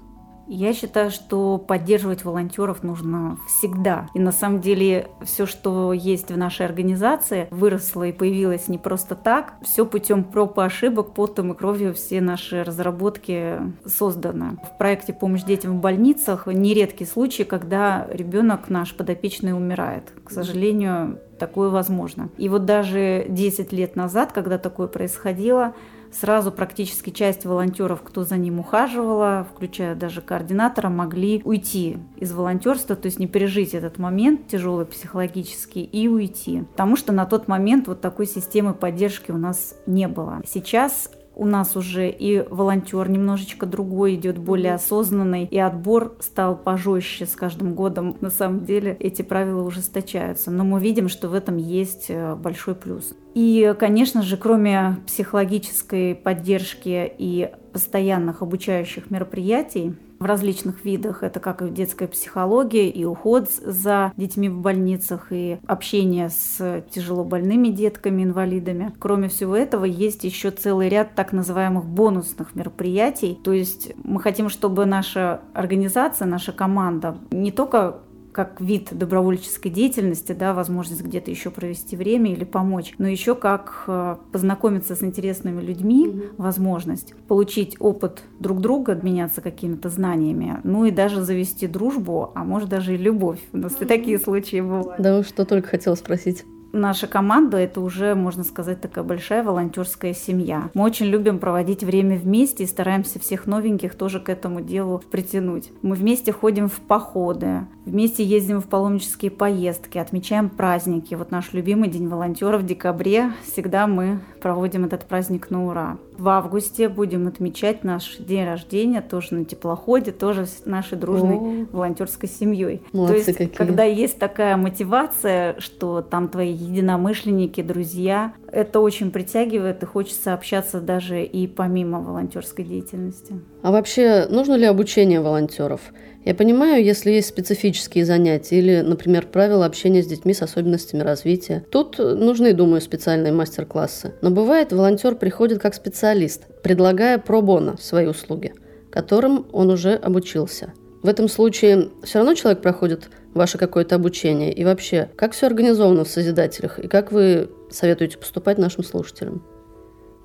Я 0.49 0.73
считаю, 0.73 1.11
что 1.11 1.59
поддерживать 1.59 2.25
волонтеров 2.25 2.83
нужно 2.83 3.39
всегда. 3.49 4.09
И 4.15 4.21
на 4.21 4.33
самом 4.33 4.61
деле 4.61 5.09
все, 5.23 5.45
что 5.47 5.93
есть 5.93 6.31
в 6.31 6.39
нашей 6.39 6.67
организации, 6.67 7.49
выросло 7.51 8.05
и 8.05 8.13
появилось 8.13 8.69
не 8.69 8.79
просто 8.79 9.17
так. 9.17 9.55
Все 9.63 9.85
путем 9.85 10.23
проб 10.25 10.59
и 10.59 10.63
ошибок, 10.63 11.15
потом 11.15 11.53
и 11.53 11.57
кровью 11.57 11.95
все 11.95 12.21
наши 12.21 12.63
разработки 12.63 13.59
созданы. 13.85 14.59
В 14.63 14.79
проекте 14.79 15.13
«Помощь 15.13 15.43
детям 15.43 15.79
в 15.79 15.81
больницах» 15.81 16.47
нередкий 16.47 17.07
случай, 17.07 17.45
когда 17.45 18.07
ребенок 18.11 18.69
наш 18.69 18.95
подопечный 18.95 19.53
умирает. 19.53 20.13
К 20.25 20.31
сожалению, 20.31 21.19
такое 21.39 21.71
возможно. 21.71 22.31
И 22.37 22.49
вот 22.49 22.65
даже 22.65 23.27
10 23.29 23.73
лет 23.73 23.97
назад, 23.97 24.33
когда 24.33 24.59
такое 24.59 24.87
происходило, 24.87 25.75
сразу 26.13 26.53
практически 26.53 27.11
часть 27.11 27.45
волонтеров, 27.45 28.03
кто 28.03 28.25
за 28.25 28.37
ним 28.37 28.61
ухаживала, 28.61 29.47
включая 29.55 29.95
даже 29.95 30.21
координатора, 30.21 30.89
могли 30.89 31.43
уйти 31.45 31.99
из 32.17 32.33
волонтерства, 32.33 32.97
то 32.97 33.07
есть 33.07 33.19
не 33.19 33.27
пережить 33.27 33.75
этот 33.75 33.99
момент 33.99 34.47
тяжелый 34.49 34.87
психологически 34.87 35.79
и 35.79 36.09
уйти. 36.09 36.63
Потому 36.73 36.97
что 36.97 37.13
на 37.13 37.27
тот 37.27 37.49
момент 37.49 37.89
вот 37.89 38.01
такой 38.01 38.27
системы 38.27 38.75
поддержки 38.75 39.31
у 39.31 39.39
нас 39.39 39.75
не 39.87 40.09
было. 40.09 40.43
Сейчас 40.47 41.11
у 41.37 41.45
нас 41.45 41.77
уже 41.77 42.09
и 42.09 42.45
волонтер 42.49 43.09
немножечко 43.09 43.67
другой 43.67 44.15
идет, 44.15 44.39
более 44.39 44.75
осознанный, 44.75 45.45
и 45.45 45.59
отбор 45.59 46.17
стал 46.21 46.57
пожестче 46.57 47.27
с 47.27 47.37
каждым 47.37 47.75
годом. 47.75 48.17
На 48.21 48.31
самом 48.31 48.65
деле 48.65 48.97
эти 48.99 49.23
правила 49.23 49.63
ужесточаются, 49.63 50.51
но 50.51 50.65
мы 50.65 50.81
видим, 50.81 51.09
что 51.09 51.29
в 51.29 51.35
этом 51.35 51.59
есть 51.59 52.07
э, 52.09 52.35
большой 52.35 52.75
плюс. 52.75 53.15
И, 53.35 53.75
конечно 53.79 54.23
же, 54.23 54.39
кроме 54.39 54.97
психологической 55.07 56.15
поддержки 56.15 57.13
и 57.19 57.51
постоянных 57.73 58.41
обучающих 58.41 59.11
мероприятий, 59.11 59.95
в 60.19 60.25
различных 60.25 60.85
видах. 60.85 61.23
Это 61.23 61.41
как 61.41 61.63
и 61.63 61.69
детская 61.69 62.09
психология, 62.09 62.89
и 62.89 63.05
уход 63.05 63.51
за 63.51 64.13
детьми 64.17 64.49
в 64.49 64.59
больницах, 64.59 65.29
и 65.31 65.59
общение 65.67 66.31
с 66.31 66.85
тяжело 66.91 67.25
больными 67.25 67.69
детками, 67.69 68.23
инвалидами. 68.23 68.93
Кроме 68.99 69.29
всего 69.29 69.57
этого, 69.57 69.85
есть 69.85 70.25
еще 70.25 70.51
целый 70.51 70.89
ряд 70.89 71.15
так 71.15 71.33
называемых 71.33 71.85
бонусных 71.85 72.55
мероприятий. 72.55 73.39
То 73.43 73.53
есть 73.53 73.93
мы 74.03 74.21
хотим, 74.21 74.49
чтобы 74.49 74.87
наша 74.87 75.41
организация, 75.53 76.27
наша 76.27 76.53
команда 76.53 77.19
не 77.31 77.53
только 77.53 78.01
как 78.37 78.61
вид 78.61 78.91
добровольческой 78.93 79.71
деятельности, 79.71 80.33
да, 80.33 80.53
возможность 80.53 81.03
где-то 81.03 81.31
еще 81.31 81.51
провести 81.51 81.97
время 81.97 82.31
или 82.31 82.45
помочь, 82.45 82.93
но 82.99 83.09
еще 83.09 83.35
как 83.35 83.85
э, 83.87 84.17
познакомиться 84.31 84.95
с 84.95 85.03
интересными 85.03 85.63
людьми, 85.63 86.07
mm-hmm. 86.07 86.35
возможность 86.37 87.15
получить 87.29 87.77
опыт 87.81 88.25
друг 88.39 88.61
друга, 88.61 88.93
обменяться 88.93 89.41
какими-то 89.41 89.89
знаниями, 89.89 90.61
ну 90.65 90.85
и 90.85 90.91
даже 90.91 91.23
завести 91.23 91.67
дружбу, 91.67 92.31
а 92.35 92.45
может 92.45 92.69
даже 92.69 92.93
и 92.93 92.99
любовь. 92.99 93.41
У 93.55 93.57
нас 93.57 93.73
mm-hmm. 93.73 93.85
и 93.85 93.89
такие 93.89 94.19
случаи 94.19 94.61
бывают. 94.61 95.01
Да, 95.01 95.23
что 95.23 95.47
только 95.47 95.69
хотела 95.69 95.95
спросить 95.95 96.45
наша 96.77 97.07
команда 97.07 97.57
это 97.57 97.81
уже, 97.81 98.15
можно 98.15 98.45
сказать, 98.45 98.81
такая 98.81 99.05
большая 99.05 99.43
волонтерская 99.43 100.15
семья. 100.15 100.71
Мы 100.75 100.85
очень 100.85 101.07
любим 101.07 101.39
проводить 101.39 101.83
время 101.83 102.17
вместе 102.17 102.65
и 102.65 102.67
стараемся 102.67 103.19
всех 103.19 103.47
новеньких 103.47 103.95
тоже 103.95 104.21
к 104.21 104.29
этому 104.29 104.61
делу 104.61 105.03
притянуть. 105.11 105.71
Мы 105.83 105.97
вместе 105.97 106.33
ходим 106.33 106.69
в 106.69 106.81
походы, 106.81 107.67
вместе 107.85 108.23
ездим 108.25 108.61
в 108.61 108.67
паломнические 108.67 109.31
поездки, 109.31 109.99
отмечаем 109.99 110.49
праздники. 110.49 111.15
Вот 111.15 111.31
наш 111.31 111.53
любимый 111.53 111.89
день 111.89 112.09
волонтера 112.09 112.59
в 112.59 112.67
декабре. 112.67 113.33
Всегда 113.45 113.87
мы 113.87 114.21
проводим 114.47 114.85
этот 114.85 115.07
праздник 115.07 115.51
на 115.51 115.67
ура. 115.67 115.99
В 116.17 116.29
августе 116.29 116.89
будем 116.89 117.27
отмечать 117.27 117.83
наш 117.83 118.17
день 118.19 118.45
рождения 118.45 119.01
тоже 119.01 119.35
на 119.35 119.45
теплоходе, 119.45 120.13
тоже 120.13 120.47
с 120.47 120.65
нашей 120.67 120.97
дружной 120.97 121.37
О, 121.37 121.67
волонтерской 121.73 122.29
семьей. 122.29 122.81
То 122.93 123.13
есть, 123.13 123.27
какие. 123.27 123.49
когда 123.49 123.83
есть 123.83 124.21
такая 124.21 124.57
мотивация, 124.57 125.59
что 125.59 126.01
там 126.01 126.29
твои 126.29 126.53
единомышленники, 126.53 127.61
друзья, 127.61 128.35
это 128.53 128.81
очень 128.81 129.11
притягивает 129.11 129.83
и 129.83 129.87
хочется 129.87 130.35
общаться 130.35 130.81
даже 130.81 131.25
и 131.25 131.47
помимо 131.47 132.01
волонтерской 132.01 132.65
деятельности. 132.65 133.35
А 133.63 133.71
вообще 133.71 134.27
нужно 134.29 134.55
ли 134.55 134.65
обучение 134.65 135.21
волонтеров? 135.21 135.81
Я 136.25 136.35
понимаю, 136.35 136.85
если 136.85 137.13
есть 137.13 137.29
специфические 137.29 138.05
занятия 138.05 138.59
или, 138.59 138.81
например, 138.81 139.27
правила 139.27 139.65
общения 139.65 140.03
с 140.03 140.07
детьми 140.07 140.35
с 140.35 140.43
особенностями 140.43 141.03
развития. 141.03 141.65
Тут 141.71 141.99
нужны, 141.99 142.53
думаю, 142.53 142.81
специальные 142.81 143.33
мастер-классы. 143.33 144.15
Но 144.23 144.31
бывает, 144.31 144.73
волонтер 144.73 145.15
приходит 145.15 145.61
как 145.61 145.75
специалист, 145.75 146.43
предлагая 146.63 147.19
пробона 147.19 147.77
свои 147.79 148.07
услуги, 148.07 148.55
которым 148.91 149.47
он 149.53 149.71
уже 149.71 149.95
обучился. 149.95 150.73
В 151.05 151.09
этом 151.09 151.29
случае 151.29 151.91
все 152.03 152.19
равно 152.19 152.35
человек 152.35 152.61
проходит 152.61 153.09
ваше 153.37 153.59
какое-то 153.59 153.95
обучение? 153.95 154.53
И 154.53 154.65
вообще, 154.65 155.11
как 155.17 155.33
все 155.33 155.47
организовано 155.47 156.05
в 156.05 156.09
Созидателях? 156.09 156.79
И 156.79 156.89
как 156.89 157.13
вы 157.13 157.51
советуете 157.71 158.19
поступать 158.19 158.59
нашим 158.59 158.85
слушателям? 158.85 159.45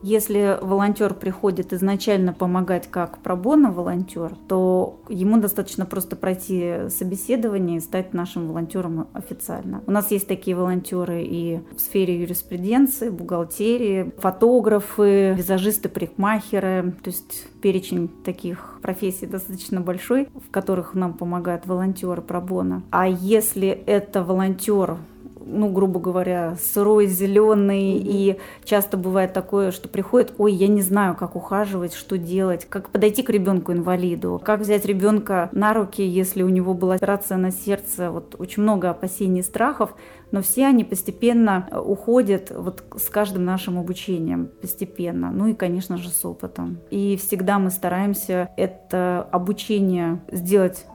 Если 0.04 0.58
волонтер 0.62 1.14
приходит 1.14 1.74
изначально 1.74 2.34
помогать 2.34 2.90
как 2.90 3.20
пробона 3.20 3.72
волонтер, 3.72 4.34
то 4.48 5.00
ему 5.10 5.40
достаточно 5.40 5.86
просто 5.86 6.16
пройти 6.16 6.90
собеседование 6.90 7.78
и 7.78 7.82
стать 7.82 8.14
нашим 8.14 8.48
волонтером 8.48 9.08
официально. 9.14 9.84
У 9.86 9.92
нас 9.92 10.12
есть 10.12 10.28
такие 10.28 10.56
волонтеры 10.56 11.24
и 11.24 11.62
в 11.76 11.80
сфере 11.80 12.22
юриспруденции, 12.22 13.10
бухгалтерии, 13.10 14.12
фотографы, 14.18 15.34
визажисты, 15.34 15.88
парикмахеры. 15.88 16.94
То 17.04 17.10
есть 17.10 17.48
перечень 17.62 18.08
таких 18.08 18.80
профессий 18.82 19.28
достаточно 19.28 19.82
большой, 19.82 20.28
в 20.34 20.50
которых 20.52 20.96
нам 20.96 21.14
помогают 21.14 21.68
волонтеры 21.68 22.22
пробона. 22.22 22.82
А 22.90 23.08
если 23.08 23.70
это 23.70 24.24
волонтер 24.24 24.98
ну, 25.46 25.70
грубо 25.70 26.00
говоря, 26.00 26.56
сырой, 26.62 27.08
зеленый, 27.08 27.94
mm-hmm. 27.94 28.04
и 28.04 28.40
часто 28.64 28.98
бывает 28.98 29.34
такое, 29.34 29.72
что 29.72 29.88
приходит, 29.88 30.34
ой, 30.38 30.54
я 30.54 30.68
не 30.68 30.82
знаю, 30.82 31.16
как 31.16 31.36
ухаживать, 31.36 31.94
что 31.94 32.18
делать, 32.18 32.66
как 32.70 32.90
подойти 32.90 33.24
к 33.24 33.30
ребенку-инвалиду, 33.30 34.42
как 34.44 34.62
взять 34.62 34.86
ребенка 34.86 35.50
на 35.52 35.74
руки, 35.74 36.06
если 36.06 36.44
у 36.44 36.50
него 36.50 36.74
была 36.74 36.96
операция 36.96 37.38
на 37.38 37.52
сердце, 37.52 38.12
вот 38.12 38.36
очень 38.38 38.64
много 38.64 38.90
опасений 38.90 39.42
и 39.42 39.44
страхов, 39.44 39.96
но 40.32 40.42
все 40.42 40.66
они 40.66 40.84
постепенно 40.84 41.68
уходят 41.86 42.52
вот 42.56 42.84
с 42.96 43.10
каждым 43.10 43.46
нашим 43.46 43.78
обучением, 43.78 44.50
постепенно, 44.62 45.32
ну 45.32 45.48
и, 45.48 45.54
конечно 45.54 45.98
же, 45.98 46.10
с 46.10 46.24
опытом. 46.26 46.80
И 46.90 47.18
всегда 47.18 47.60
мы 47.60 47.70
стараемся 47.70 48.50
это 48.58 49.28
обучение 49.32 50.22
сделать 50.32 50.86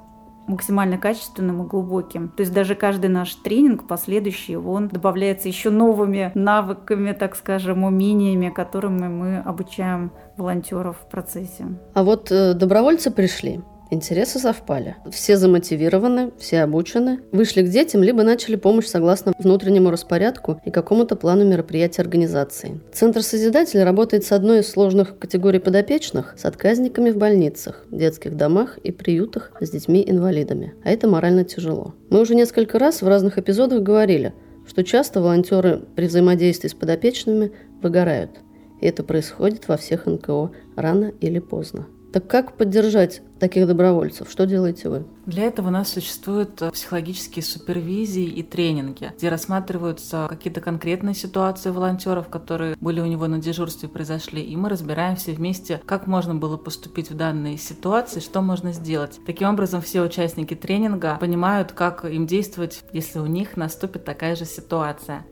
максимально 0.47 0.99
качественным 0.99 1.63
и 1.63 1.67
глубоким. 1.67 2.29
То 2.29 2.43
есть 2.43 2.53
даже 2.53 2.75
каждый 2.75 3.09
наш 3.09 3.35
тренинг 3.35 3.87
последующий, 3.87 4.57
он 4.57 4.89
добавляется 4.89 5.49
еще 5.49 5.71
новыми 5.71 6.33
навыками, 6.35 7.13
так 7.13 7.37
скажем, 7.37 7.85
умениями, 7.85 8.51
которыми 8.51 9.09
мы 9.09 9.39
обучаем 9.39 10.13
волонтеров 10.37 10.97
в 10.99 11.11
процессе. 11.11 11.67
А 11.95 12.05
вот 12.05 12.31
э, 12.31 12.55
добровольцы 12.55 13.11
пришли. 13.11 13.61
Интересы 13.91 14.39
совпали. 14.41 14.97
Все 15.13 15.37
замотивированы, 15.37 16.33
все 16.39 16.63
обучены, 16.63 17.21
вышли 17.31 17.63
к 17.63 17.69
детям, 17.69 18.03
либо 18.03 18.25
начали 18.25 18.57
помощь 18.57 18.87
согласно 18.87 19.33
внутреннему 19.39 19.91
распорядку 19.91 20.61
и 20.65 20.71
какому-то 20.71 21.15
плану 21.15 21.45
мероприятия 21.45 22.03
организации. 22.03 22.81
Центр 22.93 23.23
Созидатель 23.23 23.83
работает 23.83 24.25
с 24.25 24.33
одной 24.33 24.61
из 24.61 24.69
сложных 24.69 25.19
категорий 25.19 25.61
подопечных– 25.61 26.35
с 26.39 26.45
отказниками 26.45 27.11
в 27.11 27.17
больницах, 27.17 27.85
детских 27.91 28.37
домах 28.37 28.79
и 28.79 28.91
приютах 28.91 29.53
с 29.61 29.71
детьми-инвалидами. 29.71 30.75
А 30.85 30.91
это 30.91 31.07
морально 31.07 31.45
тяжело. 31.45 31.95
Мы 32.11 32.21
уже 32.21 32.35
несколько 32.35 32.79
раз 32.79 33.03
в 33.03 33.09
разных 33.09 33.39
эпизодах 33.39 33.83
говорили, 33.83 34.35
что 34.67 34.83
часто 34.83 35.21
волонтеры 35.21 35.83
при 35.95 36.07
взаимодействии 36.07 36.69
с 36.69 36.75
подопечными 36.75 37.53
выгорают. 37.83 38.31
И 38.81 38.87
это 38.87 39.05
происходит 39.05 39.69
во 39.69 39.77
всех 39.77 40.07
НКО 40.07 40.51
рано 40.77 41.13
или 41.21 41.39
поздно. 41.39 41.87
Так 42.13 42.27
как 42.29 42.57
поддержать 42.57 43.23
таких 43.39 43.67
добровольцев? 43.67 44.31
Что 44.31 44.47
делаете 44.47 44.89
вы? 44.89 45.05
Для 45.27 45.45
этого 45.45 45.69
у 45.69 45.71
нас 45.71 45.93
существуют 45.93 46.63
э, 46.63 46.71
психологические 46.71 47.43
супервизии 47.43 48.25
и 48.25 48.43
тренинги, 48.43 49.13
где 49.17 49.29
рассматриваются 49.29 50.27
какие-то 50.29 50.61
конкретные 50.61 51.15
ситуации 51.15 51.71
волонтеров, 51.71 52.29
которые 52.29 52.77
были 52.81 53.01
у 53.01 53.07
него 53.07 53.27
на 53.27 53.39
дежурстве, 53.39 53.89
произошли, 53.89 54.43
и 54.43 54.57
мы 54.57 54.69
разбираем 54.69 55.17
все 55.17 55.33
вместе, 55.33 55.81
как 55.85 56.07
можно 56.07 56.35
было 56.35 56.57
поступить 56.57 57.11
в 57.11 57.17
данной 57.17 57.59
ситуации, 57.59 58.21
что 58.21 58.41
можно 58.41 58.73
сделать. 58.73 59.21
Таким 59.27 59.49
образом, 59.49 59.83
все 59.83 60.03
участники 60.03 60.55
тренинга 60.55 61.17
понимают, 61.21 61.73
как 61.73 62.05
им 62.05 62.27
действовать, 62.27 62.83
если 62.93 63.19
у 63.19 63.27
них 63.27 63.57
наступит 63.57 64.05
такая 64.05 64.37
же 64.37 64.45
ситуация. 64.45 65.27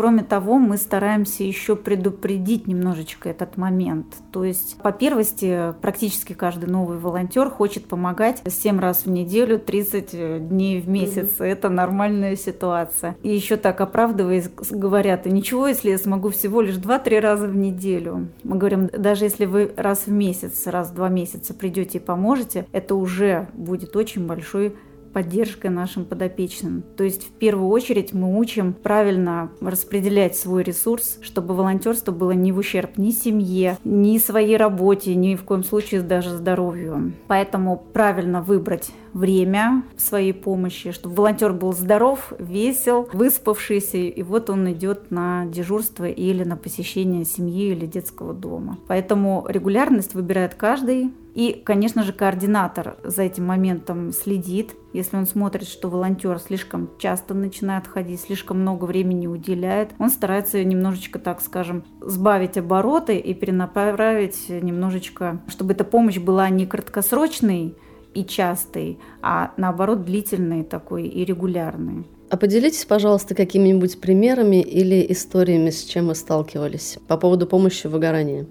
Кроме 0.00 0.22
того, 0.22 0.56
мы 0.56 0.78
стараемся 0.78 1.44
еще 1.44 1.76
предупредить 1.76 2.66
немножечко 2.66 3.28
этот 3.28 3.58
момент. 3.58 4.06
То 4.32 4.44
есть, 4.44 4.78
по 4.78 4.92
первости, 4.92 5.74
практически 5.82 6.32
каждый 6.32 6.70
новый 6.70 6.96
волонтер 6.96 7.50
хочет 7.50 7.84
помогать 7.84 8.40
7 8.48 8.80
раз 8.80 9.04
в 9.04 9.10
неделю, 9.10 9.58
30 9.58 10.48
дней 10.48 10.80
в 10.80 10.88
месяц. 10.88 11.32
Mm-hmm. 11.38 11.44
Это 11.44 11.68
нормальная 11.68 12.34
ситуация. 12.36 13.14
И 13.22 13.28
еще 13.28 13.58
так 13.58 13.82
оправдываясь, 13.82 14.48
говорят, 14.70 15.26
ничего, 15.26 15.68
если 15.68 15.90
я 15.90 15.98
смогу 15.98 16.30
всего 16.30 16.62
лишь 16.62 16.76
2-3 16.76 17.20
раза 17.20 17.46
в 17.46 17.54
неделю. 17.54 18.28
Мы 18.42 18.56
говорим, 18.56 18.86
даже 18.86 19.26
если 19.26 19.44
вы 19.44 19.70
раз 19.76 20.06
в 20.06 20.10
месяц, 20.10 20.66
раз 20.66 20.92
в 20.92 20.94
два 20.94 21.10
месяца 21.10 21.52
придете 21.52 21.98
и 21.98 22.00
поможете, 22.00 22.64
это 22.72 22.94
уже 22.94 23.48
будет 23.52 23.94
очень 23.96 24.26
большой 24.26 24.74
поддержкой 25.12 25.70
нашим 25.70 26.04
подопечным. 26.04 26.82
То 26.96 27.04
есть 27.04 27.26
в 27.26 27.32
первую 27.32 27.68
очередь 27.68 28.12
мы 28.12 28.38
учим 28.38 28.72
правильно 28.72 29.50
распределять 29.60 30.36
свой 30.36 30.62
ресурс, 30.62 31.18
чтобы 31.22 31.54
волонтерство 31.54 32.12
было 32.12 32.32
не 32.32 32.52
в 32.52 32.58
ущерб 32.58 32.96
ни 32.96 33.10
семье, 33.10 33.78
ни 33.84 34.18
своей 34.18 34.56
работе, 34.56 35.14
ни 35.14 35.34
в 35.34 35.44
коем 35.44 35.64
случае 35.64 36.02
даже 36.02 36.30
здоровью. 36.30 37.12
Поэтому 37.26 37.82
правильно 37.92 38.42
выбрать 38.42 38.90
время 39.12 39.82
своей 39.96 40.32
помощи, 40.32 40.92
чтобы 40.92 41.16
волонтер 41.16 41.52
был 41.52 41.72
здоров, 41.72 42.32
весел, 42.38 43.08
выспавшийся, 43.12 43.98
и 43.98 44.22
вот 44.22 44.50
он 44.50 44.70
идет 44.72 45.10
на 45.10 45.46
дежурство 45.46 46.04
или 46.04 46.44
на 46.44 46.56
посещение 46.56 47.24
семьи 47.24 47.72
или 47.72 47.86
детского 47.86 48.32
дома. 48.32 48.78
Поэтому 48.86 49.44
регулярность 49.48 50.14
выбирает 50.14 50.54
каждый, 50.54 51.10
и, 51.40 51.54
конечно 51.54 52.02
же, 52.02 52.12
координатор 52.12 52.98
за 53.02 53.22
этим 53.22 53.46
моментом 53.46 54.12
следит. 54.12 54.74
Если 54.92 55.16
он 55.16 55.26
смотрит, 55.26 55.66
что 55.66 55.88
волонтер 55.88 56.38
слишком 56.38 56.90
часто 56.98 57.32
начинает 57.32 57.86
ходить, 57.86 58.20
слишком 58.20 58.60
много 58.60 58.84
времени 58.84 59.26
уделяет, 59.26 59.92
он 59.98 60.10
старается 60.10 60.62
немножечко, 60.62 61.18
так 61.18 61.40
скажем, 61.40 61.84
сбавить 62.02 62.58
обороты 62.58 63.16
и 63.16 63.32
перенаправить 63.32 64.50
немножечко, 64.50 65.40
чтобы 65.48 65.72
эта 65.72 65.84
помощь 65.84 66.18
была 66.18 66.50
не 66.50 66.66
краткосрочной, 66.66 67.74
и 68.12 68.24
частый, 68.24 68.98
а 69.22 69.52
наоборот 69.56 70.04
длительный 70.04 70.64
такой 70.64 71.06
и 71.06 71.24
регулярный. 71.24 72.06
А 72.28 72.36
поделитесь, 72.36 72.84
пожалуйста, 72.84 73.34
какими-нибудь 73.34 74.00
примерами 74.00 74.60
или 74.60 75.06
историями, 75.10 75.70
с 75.70 75.84
чем 75.84 76.08
вы 76.08 76.16
сталкивались 76.16 76.98
по 77.08 77.16
поводу 77.16 77.46
помощи 77.46 77.86
в 77.86 77.92
выгорании. 77.92 78.46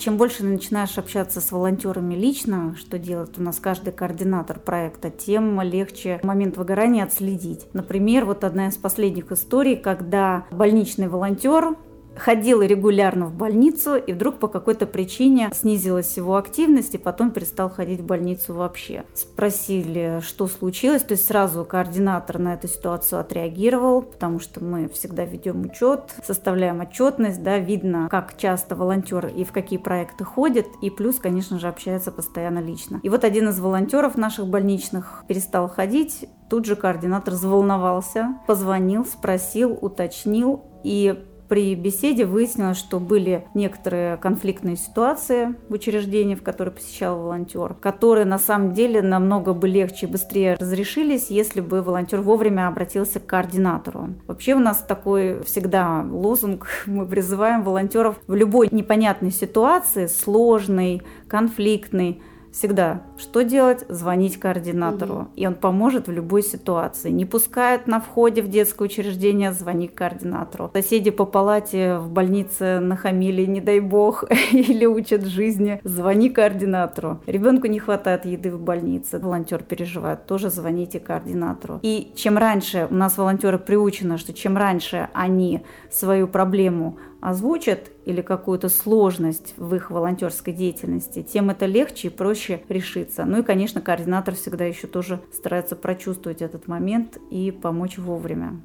Чем 0.00 0.16
больше 0.16 0.44
начинаешь 0.44 0.96
общаться 0.96 1.42
с 1.42 1.52
волонтерами 1.52 2.14
лично, 2.14 2.74
что 2.78 2.98
делает 2.98 3.38
у 3.38 3.42
нас 3.42 3.58
каждый 3.60 3.92
координатор 3.92 4.58
проекта, 4.58 5.10
тем 5.10 5.60
легче 5.60 6.20
момент 6.22 6.56
выгорания 6.56 7.04
отследить. 7.04 7.66
Например, 7.74 8.24
вот 8.24 8.42
одна 8.42 8.68
из 8.68 8.78
последних 8.78 9.30
историй, 9.30 9.76
когда 9.76 10.46
больничный 10.52 11.08
волонтер 11.08 11.76
ходил 12.20 12.62
регулярно 12.62 13.26
в 13.26 13.34
больницу, 13.34 13.96
и 13.96 14.12
вдруг 14.12 14.38
по 14.38 14.48
какой-то 14.48 14.86
причине 14.86 15.50
снизилась 15.54 16.16
его 16.16 16.36
активность, 16.36 16.94
и 16.94 16.98
потом 16.98 17.30
перестал 17.30 17.70
ходить 17.70 18.00
в 18.00 18.04
больницу 18.04 18.54
вообще. 18.54 19.04
Спросили, 19.14 20.20
что 20.22 20.46
случилось, 20.46 21.02
то 21.02 21.12
есть 21.12 21.26
сразу 21.26 21.64
координатор 21.64 22.38
на 22.38 22.54
эту 22.54 22.68
ситуацию 22.68 23.20
отреагировал, 23.20 24.02
потому 24.02 24.38
что 24.38 24.62
мы 24.62 24.88
всегда 24.88 25.24
ведем 25.24 25.62
учет, 25.62 26.14
составляем 26.24 26.80
отчетность, 26.80 27.42
да, 27.42 27.58
видно, 27.58 28.08
как 28.10 28.36
часто 28.36 28.76
волонтер 28.76 29.26
и 29.26 29.44
в 29.44 29.52
какие 29.52 29.78
проекты 29.78 30.24
ходит, 30.24 30.66
и 30.82 30.90
плюс, 30.90 31.18
конечно 31.18 31.58
же, 31.58 31.68
общается 31.68 32.12
постоянно 32.12 32.58
лично. 32.58 33.00
И 33.02 33.08
вот 33.08 33.24
один 33.24 33.48
из 33.48 33.58
волонтеров 33.58 34.16
наших 34.16 34.46
больничных 34.46 35.24
перестал 35.26 35.68
ходить, 35.68 36.26
Тут 36.50 36.64
же 36.64 36.74
координатор 36.74 37.34
заволновался, 37.34 38.34
позвонил, 38.48 39.06
спросил, 39.06 39.78
уточнил, 39.80 40.64
и 40.82 41.24
при 41.50 41.74
беседе 41.74 42.26
выяснилось, 42.26 42.78
что 42.78 43.00
были 43.00 43.44
некоторые 43.54 44.16
конфликтные 44.18 44.76
ситуации 44.76 45.56
в 45.68 45.74
учреждении, 45.74 46.36
в 46.36 46.44
которое 46.44 46.70
посещал 46.70 47.18
волонтер, 47.18 47.74
которые 47.74 48.24
на 48.24 48.38
самом 48.38 48.72
деле 48.72 49.02
намного 49.02 49.52
бы 49.52 49.66
легче 49.66 50.06
и 50.06 50.08
быстрее 50.08 50.54
разрешились, 50.54 51.28
если 51.28 51.60
бы 51.60 51.82
волонтер 51.82 52.20
вовремя 52.20 52.68
обратился 52.68 53.18
к 53.18 53.26
координатору. 53.26 54.10
Вообще 54.28 54.54
у 54.54 54.60
нас 54.60 54.78
такой 54.78 55.42
всегда 55.42 56.06
лозунг, 56.08 56.68
мы 56.86 57.04
призываем 57.04 57.64
волонтеров 57.64 58.20
в 58.28 58.34
любой 58.36 58.68
непонятной 58.70 59.32
ситуации, 59.32 60.06
сложной, 60.06 61.02
конфликтной, 61.26 62.22
всегда 62.52 63.02
что 63.18 63.42
делать? 63.42 63.84
Звонить 63.88 64.38
координатору, 64.38 65.14
угу. 65.14 65.28
и 65.36 65.46
он 65.46 65.54
поможет 65.54 66.08
в 66.08 66.12
любой 66.12 66.42
ситуации. 66.42 67.10
Не 67.10 67.24
пускают 67.24 67.86
на 67.86 68.00
входе 68.00 68.42
в 68.42 68.48
детское 68.48 68.84
учреждение, 68.84 69.52
звони 69.52 69.88
координатору. 69.88 70.70
Соседи 70.74 71.10
по 71.10 71.26
палате 71.26 71.98
в 71.98 72.10
больнице 72.10 72.80
нахамили, 72.80 73.44
не 73.44 73.60
дай 73.60 73.80
бог, 73.80 74.24
или 74.52 74.86
учат 74.86 75.24
жизни, 75.24 75.80
звони 75.84 76.30
координатору. 76.30 77.20
Ребенку 77.26 77.66
не 77.66 77.78
хватает 77.78 78.24
еды 78.24 78.50
в 78.50 78.60
больнице, 78.60 79.18
волонтер 79.18 79.62
переживает, 79.62 80.26
тоже 80.26 80.50
звоните 80.50 81.00
координатору. 81.00 81.80
И 81.82 82.12
чем 82.16 82.38
раньше 82.38 82.88
у 82.90 82.94
нас 82.94 83.18
волонтеры 83.18 83.58
приучены, 83.58 84.18
что 84.18 84.32
чем 84.32 84.56
раньше 84.56 85.08
они 85.12 85.62
свою 85.90 86.26
проблему 86.26 86.96
озвучат 87.20 87.90
или 88.04 88.22
какую-то 88.22 88.68
сложность 88.68 89.54
в 89.56 89.74
их 89.74 89.90
волонтерской 89.90 90.52
деятельности, 90.52 91.22
тем 91.22 91.50
это 91.50 91.66
легче 91.66 92.08
и 92.08 92.10
проще 92.10 92.62
решиться. 92.68 93.24
Ну 93.24 93.40
и, 93.40 93.42
конечно, 93.42 93.80
координатор 93.80 94.34
всегда 94.34 94.64
еще 94.64 94.86
тоже 94.86 95.20
старается 95.32 95.76
прочувствовать 95.76 96.42
этот 96.42 96.66
момент 96.68 97.18
и 97.30 97.50
помочь 97.50 97.98
вовремя. 97.98 98.60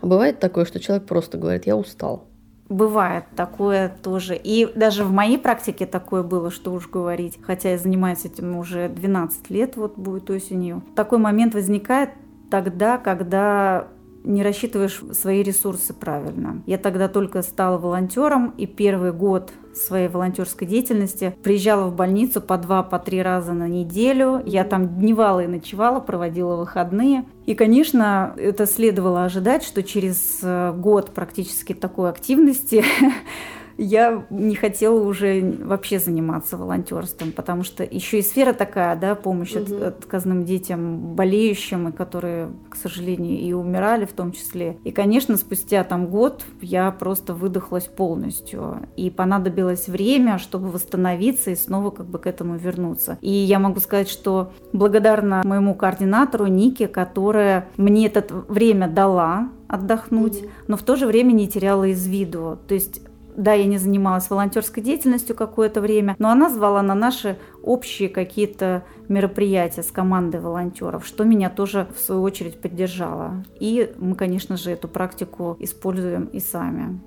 А 0.00 0.06
бывает 0.06 0.38
такое, 0.40 0.64
что 0.64 0.80
человек 0.80 1.06
просто 1.06 1.38
говорит, 1.38 1.66
я 1.66 1.76
устал. 1.76 2.24
Бывает 2.68 3.24
такое 3.34 3.96
тоже. 4.02 4.36
И 4.36 4.70
даже 4.74 5.02
в 5.02 5.10
моей 5.10 5.38
практике 5.38 5.86
такое 5.86 6.22
было, 6.22 6.50
что 6.50 6.72
уж 6.72 6.88
говорить. 6.88 7.38
Хотя 7.42 7.70
я 7.70 7.78
занимаюсь 7.78 8.26
этим 8.26 8.56
уже 8.56 8.90
12 8.90 9.48
лет, 9.50 9.76
вот 9.76 9.96
будет 9.96 10.28
осенью. 10.28 10.82
Такой 10.94 11.18
момент 11.18 11.54
возникает 11.54 12.10
тогда, 12.50 12.98
когда 12.98 13.88
не 14.24 14.42
рассчитываешь 14.42 15.00
свои 15.12 15.42
ресурсы 15.42 15.94
правильно. 15.94 16.62
Я 16.66 16.78
тогда 16.78 17.08
только 17.08 17.42
стала 17.42 17.78
волонтером, 17.78 18.54
и 18.56 18.66
первый 18.66 19.12
год 19.12 19.52
своей 19.74 20.08
волонтерской 20.08 20.66
деятельности 20.66 21.34
приезжала 21.42 21.88
в 21.88 21.94
больницу 21.94 22.40
по 22.40 22.58
два, 22.58 22.82
по 22.82 22.98
три 22.98 23.22
раза 23.22 23.52
на 23.52 23.68
неделю. 23.68 24.42
Я 24.44 24.64
там 24.64 24.98
дневала 24.98 25.44
и 25.44 25.46
ночевала, 25.46 26.00
проводила 26.00 26.56
выходные. 26.56 27.24
И, 27.46 27.54
конечно, 27.54 28.34
это 28.36 28.66
следовало 28.66 29.24
ожидать, 29.24 29.62
что 29.62 29.82
через 29.82 30.40
э, 30.42 30.72
год 30.76 31.14
практически 31.14 31.72
такой 31.72 32.10
активности 32.10 32.84
я 33.78 34.26
не 34.28 34.56
хотела 34.56 35.00
уже 35.00 35.56
вообще 35.62 36.00
заниматься 36.00 36.56
волонтерством, 36.56 37.30
потому 37.30 37.62
что 37.62 37.84
еще 37.84 38.18
и 38.18 38.22
сфера 38.22 38.52
такая, 38.52 38.96
да, 38.96 39.14
помощь 39.14 39.54
угу. 39.54 39.84
отказным 39.84 40.44
детям, 40.44 41.14
болеющим, 41.14 41.88
и 41.88 41.92
которые, 41.92 42.50
к 42.68 42.76
сожалению, 42.76 43.38
и 43.38 43.52
умирали 43.52 44.04
в 44.04 44.12
том 44.12 44.32
числе. 44.32 44.78
И, 44.82 44.90
конечно, 44.90 45.36
спустя 45.36 45.84
там 45.84 46.08
год 46.08 46.44
я 46.60 46.90
просто 46.90 47.34
выдохлась 47.34 47.86
полностью, 47.86 48.88
и 48.96 49.10
понадобилось 49.10 49.88
время, 49.88 50.38
чтобы 50.38 50.68
восстановиться 50.68 51.52
и 51.52 51.56
снова 51.56 51.90
как 51.90 52.06
бы 52.06 52.18
к 52.18 52.26
этому 52.26 52.56
вернуться. 52.56 53.16
И 53.20 53.30
я 53.30 53.60
могу 53.60 53.78
сказать, 53.78 54.08
что 54.08 54.52
благодарна 54.72 55.42
моему 55.44 55.74
координатору 55.74 56.46
Нике, 56.46 56.88
которая 56.88 57.68
мне 57.76 58.06
это 58.06 58.26
время 58.48 58.88
дала, 58.88 59.50
отдохнуть, 59.68 60.42
mm-hmm. 60.42 60.50
но 60.66 60.76
в 60.76 60.82
то 60.82 60.96
же 60.96 61.06
время 61.06 61.32
не 61.32 61.46
теряла 61.46 61.84
из 61.84 62.06
виду. 62.06 62.58
То 62.66 62.74
есть 62.74 63.02
да, 63.38 63.52
я 63.52 63.66
не 63.66 63.78
занималась 63.78 64.28
волонтерской 64.28 64.82
деятельностью 64.82 65.36
какое-то 65.36 65.80
время, 65.80 66.16
но 66.18 66.28
она 66.28 66.50
звала 66.50 66.82
на 66.82 66.94
наши 66.94 67.38
общие 67.62 68.08
какие-то 68.08 68.82
мероприятия 69.08 69.84
с 69.84 69.92
командой 69.92 70.40
волонтеров, 70.40 71.06
что 71.06 71.22
меня 71.22 71.48
тоже 71.48 71.86
в 71.96 72.00
свою 72.00 72.22
очередь 72.22 72.60
поддержало. 72.60 73.44
И 73.60 73.94
мы, 73.96 74.16
конечно 74.16 74.56
же, 74.56 74.72
эту 74.72 74.88
практику 74.88 75.56
используем 75.60 76.24
и 76.24 76.40
сами. 76.40 77.00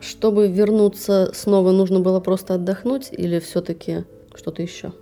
Чтобы 0.00 0.48
вернуться 0.48 1.30
снова, 1.34 1.70
нужно 1.70 2.00
было 2.00 2.18
просто 2.18 2.54
отдохнуть 2.54 3.10
или 3.12 3.38
все-таки 3.38 4.04
что-то 4.34 4.62
еще? 4.62 4.92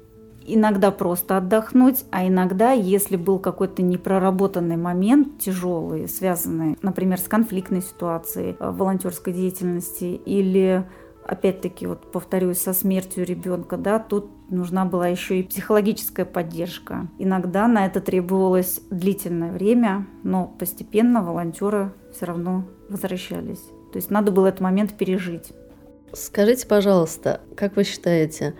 Иногда 0.47 0.91
просто 0.91 1.37
отдохнуть, 1.37 2.05
а 2.11 2.27
иногда, 2.27 2.73
если 2.73 3.17
был 3.17 3.39
какой-то 3.39 3.83
непроработанный 3.83 4.77
момент 4.77 5.39
тяжелый, 5.39 6.09
связанный, 6.09 6.79
например, 6.83 7.19
с 7.19 7.29
конфликтной 7.29 7.83
ситуацией 7.83 8.57
в 8.59 8.77
волонтерской 8.77 9.33
деятельности 9.33 10.21
или 10.25 10.85
опять-таки, 11.25 11.87
вот 11.87 12.11
повторюсь, 12.11 12.59
со 12.59 12.73
смертью 12.73 13.25
ребенка, 13.25 13.77
да, 13.77 13.99
тут 13.99 14.31
нужна 14.51 14.85
была 14.85 15.09
еще 15.09 15.41
и 15.41 15.43
психологическая 15.43 16.27
поддержка. 16.27 17.07
Иногда 17.19 17.69
на 17.69 17.87
это 17.87 18.01
требовалось 18.01 18.81
длительное 18.91 19.53
время, 19.53 20.07
но 20.23 20.47
постепенно 20.47 21.23
волонтеры 21.23 21.93
все 22.13 22.27
равно 22.27 22.65
возвращались. 22.89 23.63
То 23.93 23.97
есть 23.97 24.11
надо 24.11 24.33
было 24.33 24.47
этот 24.49 24.61
момент 24.61 24.95
пережить. 24.95 25.53
Скажите, 26.13 26.67
пожалуйста, 26.67 27.41
как 27.57 27.77
вы 27.77 27.85
считаете, 27.85 28.55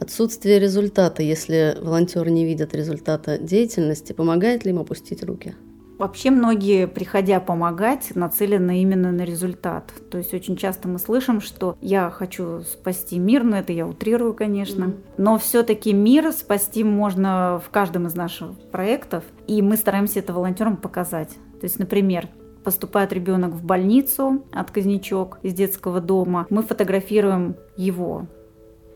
Отсутствие 0.00 0.58
результата, 0.58 1.22
если 1.22 1.76
волонтеры 1.78 2.30
не 2.30 2.46
видят 2.46 2.74
результата 2.74 3.36
деятельности, 3.36 4.14
помогает 4.14 4.64
ли 4.64 4.70
им 4.70 4.78
опустить 4.78 5.22
руки? 5.22 5.54
Вообще 5.98 6.30
многие, 6.30 6.86
приходя 6.86 7.38
помогать, 7.38 8.16
нацелены 8.16 8.80
именно 8.80 9.12
на 9.12 9.20
результат. 9.20 9.92
То 10.10 10.16
есть 10.16 10.32
очень 10.32 10.56
часто 10.56 10.88
мы 10.88 10.98
слышим, 10.98 11.42
что 11.42 11.76
я 11.82 12.08
хочу 12.08 12.62
спасти 12.62 13.18
мир, 13.18 13.44
но 13.44 13.58
это 13.58 13.74
я 13.74 13.86
утрирую, 13.86 14.32
конечно. 14.32 14.94
Но 15.18 15.36
все-таки 15.36 15.92
мир 15.92 16.32
спасти 16.32 16.82
можно 16.82 17.60
в 17.62 17.68
каждом 17.68 18.06
из 18.06 18.14
наших 18.14 18.58
проектов, 18.70 19.24
и 19.46 19.60
мы 19.60 19.76
стараемся 19.76 20.20
это 20.20 20.32
волонтерам 20.32 20.78
показать. 20.78 21.28
То 21.60 21.64
есть, 21.64 21.78
например, 21.78 22.28
поступает 22.64 23.12
ребенок 23.12 23.52
в 23.52 23.62
больницу, 23.62 24.46
отказничок 24.52 25.40
из 25.42 25.52
детского 25.52 26.00
дома, 26.00 26.46
мы 26.48 26.62
фотографируем 26.62 27.56
его, 27.76 28.26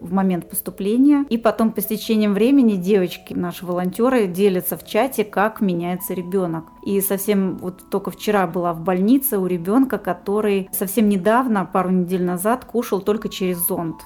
в 0.00 0.12
момент 0.12 0.48
поступления. 0.48 1.24
И 1.30 1.38
потом 1.38 1.72
по 1.72 1.80
стечением 1.80 2.34
времени 2.34 2.76
девочки, 2.76 3.34
наши 3.34 3.64
волонтеры, 3.64 4.26
делятся 4.26 4.76
в 4.76 4.86
чате, 4.86 5.24
как 5.24 5.60
меняется 5.60 6.14
ребенок. 6.14 6.64
И 6.84 7.00
совсем 7.00 7.56
вот 7.58 7.90
только 7.90 8.10
вчера 8.10 8.46
была 8.46 8.72
в 8.72 8.80
больнице 8.80 9.38
у 9.38 9.46
ребенка, 9.46 9.98
который 9.98 10.68
совсем 10.72 11.08
недавно, 11.08 11.64
пару 11.64 11.90
недель 11.90 12.24
назад, 12.24 12.64
кушал 12.64 13.00
только 13.00 13.28
через 13.28 13.58
зонд. 13.66 13.96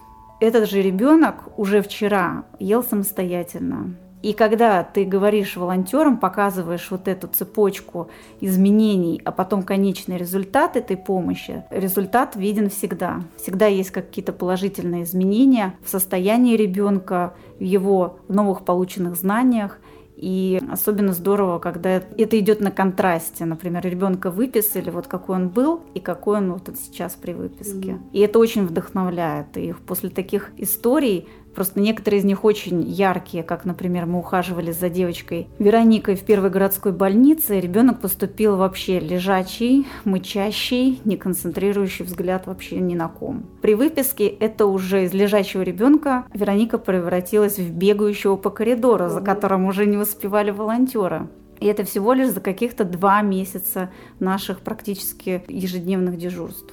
Этот 0.40 0.70
же 0.70 0.82
ребенок 0.82 1.48
уже 1.56 1.82
вчера 1.82 2.44
ел 2.60 2.84
самостоятельно. 2.84 3.96
И 4.22 4.32
когда 4.32 4.82
ты 4.82 5.04
говоришь 5.04 5.56
волонтерам, 5.56 6.18
показываешь 6.18 6.88
вот 6.90 7.08
эту 7.08 7.28
цепочку 7.28 8.08
изменений, 8.40 9.20
а 9.24 9.32
потом 9.32 9.62
конечный 9.62 10.16
результат 10.16 10.76
этой 10.76 10.96
помощи, 10.96 11.64
результат 11.70 12.34
виден 12.36 12.68
всегда. 12.70 13.22
Всегда 13.36 13.66
есть 13.66 13.90
какие-то 13.90 14.32
положительные 14.32 15.04
изменения 15.04 15.74
в 15.84 15.88
состоянии 15.88 16.56
ребенка, 16.56 17.34
в 17.58 17.62
его 17.62 18.18
новых 18.28 18.64
полученных 18.64 19.16
знаниях. 19.16 19.78
И 20.16 20.60
особенно 20.68 21.12
здорово, 21.12 21.60
когда 21.60 21.90
это 21.90 22.38
идет 22.40 22.60
на 22.60 22.72
контрасте. 22.72 23.44
Например, 23.44 23.86
ребенка 23.86 24.32
выписали, 24.32 24.90
вот 24.90 25.06
какой 25.06 25.36
он 25.36 25.48
был 25.48 25.82
и 25.94 26.00
какой 26.00 26.38
он 26.38 26.54
вот 26.54 26.68
сейчас 26.76 27.14
при 27.14 27.34
выписке. 27.34 27.90
Mm-hmm. 27.90 28.10
И 28.12 28.18
это 28.18 28.40
очень 28.40 28.66
вдохновляет. 28.66 29.56
И 29.56 29.72
после 29.86 30.10
таких 30.10 30.50
историй 30.56 31.28
Просто 31.54 31.80
некоторые 31.80 32.20
из 32.20 32.24
них 32.24 32.44
очень 32.44 32.82
яркие, 32.82 33.42
как, 33.42 33.64
например, 33.64 34.06
мы 34.06 34.20
ухаживали 34.20 34.70
за 34.70 34.88
девочкой 34.88 35.48
Вероникой 35.58 36.14
в 36.14 36.22
первой 36.22 36.50
городской 36.50 36.92
больнице. 36.92 37.60
Ребенок 37.60 38.00
поступил 38.00 38.56
вообще 38.56 39.00
лежачий, 39.00 39.86
мычащий, 40.04 41.00
не 41.04 41.16
концентрирующий 41.16 42.04
взгляд 42.04 42.46
вообще 42.46 42.76
ни 42.76 42.94
на 42.94 43.08
ком. 43.08 43.46
При 43.60 43.74
выписке 43.74 44.26
это 44.28 44.66
уже 44.66 45.04
из 45.04 45.12
лежачего 45.12 45.62
ребенка 45.62 46.24
Вероника 46.32 46.78
превратилась 46.78 47.58
в 47.58 47.72
бегающего 47.72 48.36
по 48.36 48.50
коридору, 48.50 49.08
за 49.08 49.20
которым 49.20 49.66
уже 49.66 49.86
не 49.86 49.96
успевали 49.96 50.50
волонтеры. 50.50 51.28
И 51.60 51.66
это 51.66 51.84
всего 51.84 52.12
лишь 52.12 52.30
за 52.30 52.40
каких-то 52.40 52.84
два 52.84 53.20
месяца 53.22 53.90
наших 54.20 54.60
практически 54.60 55.42
ежедневных 55.48 56.16
дежурств. 56.16 56.72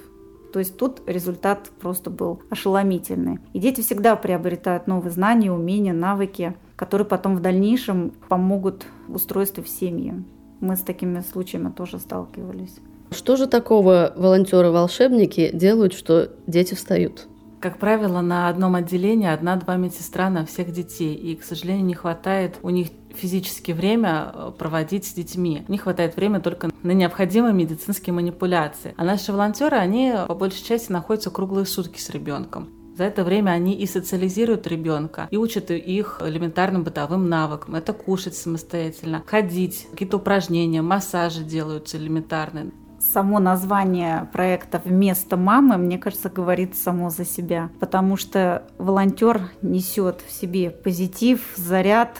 То 0.55 0.59
есть 0.59 0.77
тут 0.77 1.01
результат 1.05 1.69
просто 1.81 2.09
был 2.09 2.41
ошеломительный. 2.49 3.39
И 3.51 3.59
дети 3.59 3.81
всегда 3.81 4.15
приобретают 4.15 4.87
новые 4.87 5.11
знания, 5.11 5.51
умения, 5.51 5.91
навыки, 5.91 6.55
которые 6.77 7.05
потом 7.05 7.35
в 7.35 7.41
дальнейшем 7.41 8.13
помогут 8.29 8.85
в 9.09 9.15
устройстве 9.15 9.63
в 9.63 9.67
семье. 9.67 10.23
Мы 10.61 10.77
с 10.77 10.79
такими 10.79 11.19
случаями 11.19 11.71
тоже 11.71 11.99
сталкивались. 11.99 12.77
Что 13.11 13.35
же 13.35 13.47
такого 13.47 14.13
волонтеры-волшебники 14.15 15.51
делают, 15.53 15.91
что 15.91 16.31
дети 16.47 16.73
встают? 16.73 17.27
Как 17.65 17.79
правило, 17.79 18.21
на 18.21 18.47
одном 18.47 18.75
отделении 18.75 19.27
одна-два 19.27 19.75
медсестра 19.75 20.29
на 20.29 20.45
всех 20.45 20.71
детей. 20.71 21.15
И, 21.15 21.35
к 21.35 21.43
сожалению, 21.43 21.83
не 21.83 21.95
хватает 21.95 22.59
у 22.61 22.69
них 22.69 22.89
физически 23.15 23.71
время 23.71 24.31
э, 24.31 24.51
проводить 24.55 25.07
с 25.07 25.13
детьми. 25.13 25.65
Не 25.67 25.79
хватает 25.79 26.15
времени 26.15 26.43
только 26.43 26.69
на 26.83 26.91
необходимые 26.91 27.55
медицинские 27.55 28.13
манипуляции. 28.13 28.93
А 28.97 29.03
наши 29.03 29.31
волонтеры, 29.31 29.77
они 29.77 30.13
по 30.27 30.35
большей 30.35 30.63
части 30.63 30.91
находятся 30.91 31.31
круглые 31.31 31.65
сутки 31.65 31.99
с 31.99 32.11
ребенком. 32.11 32.69
За 32.95 33.05
это 33.05 33.23
время 33.23 33.49
они 33.49 33.73
и 33.73 33.87
социализируют 33.87 34.67
ребенка, 34.67 35.27
и 35.31 35.37
учат 35.37 35.71
их 35.71 36.21
элементарным 36.23 36.83
бытовым 36.83 37.29
навыкам. 37.29 37.73
Это 37.73 37.93
кушать 37.93 38.35
самостоятельно, 38.35 39.23
ходить, 39.25 39.87
какие-то 39.89 40.17
упражнения, 40.17 40.83
массажи 40.83 41.43
делаются 41.43 41.97
элементарные. 41.97 42.69
Само 43.13 43.39
название 43.39 44.27
проекта 44.33 44.81
«Вместо 44.83 45.37
мамы», 45.37 45.77
мне 45.77 45.97
кажется, 45.97 46.29
говорит 46.29 46.75
само 46.75 47.09
за 47.09 47.23
себя, 47.23 47.69
потому 47.79 48.17
что 48.17 48.63
волонтер 48.77 49.49
несет 49.61 50.21
в 50.27 50.31
себе 50.31 50.69
позитив, 50.69 51.53
заряд, 51.55 52.17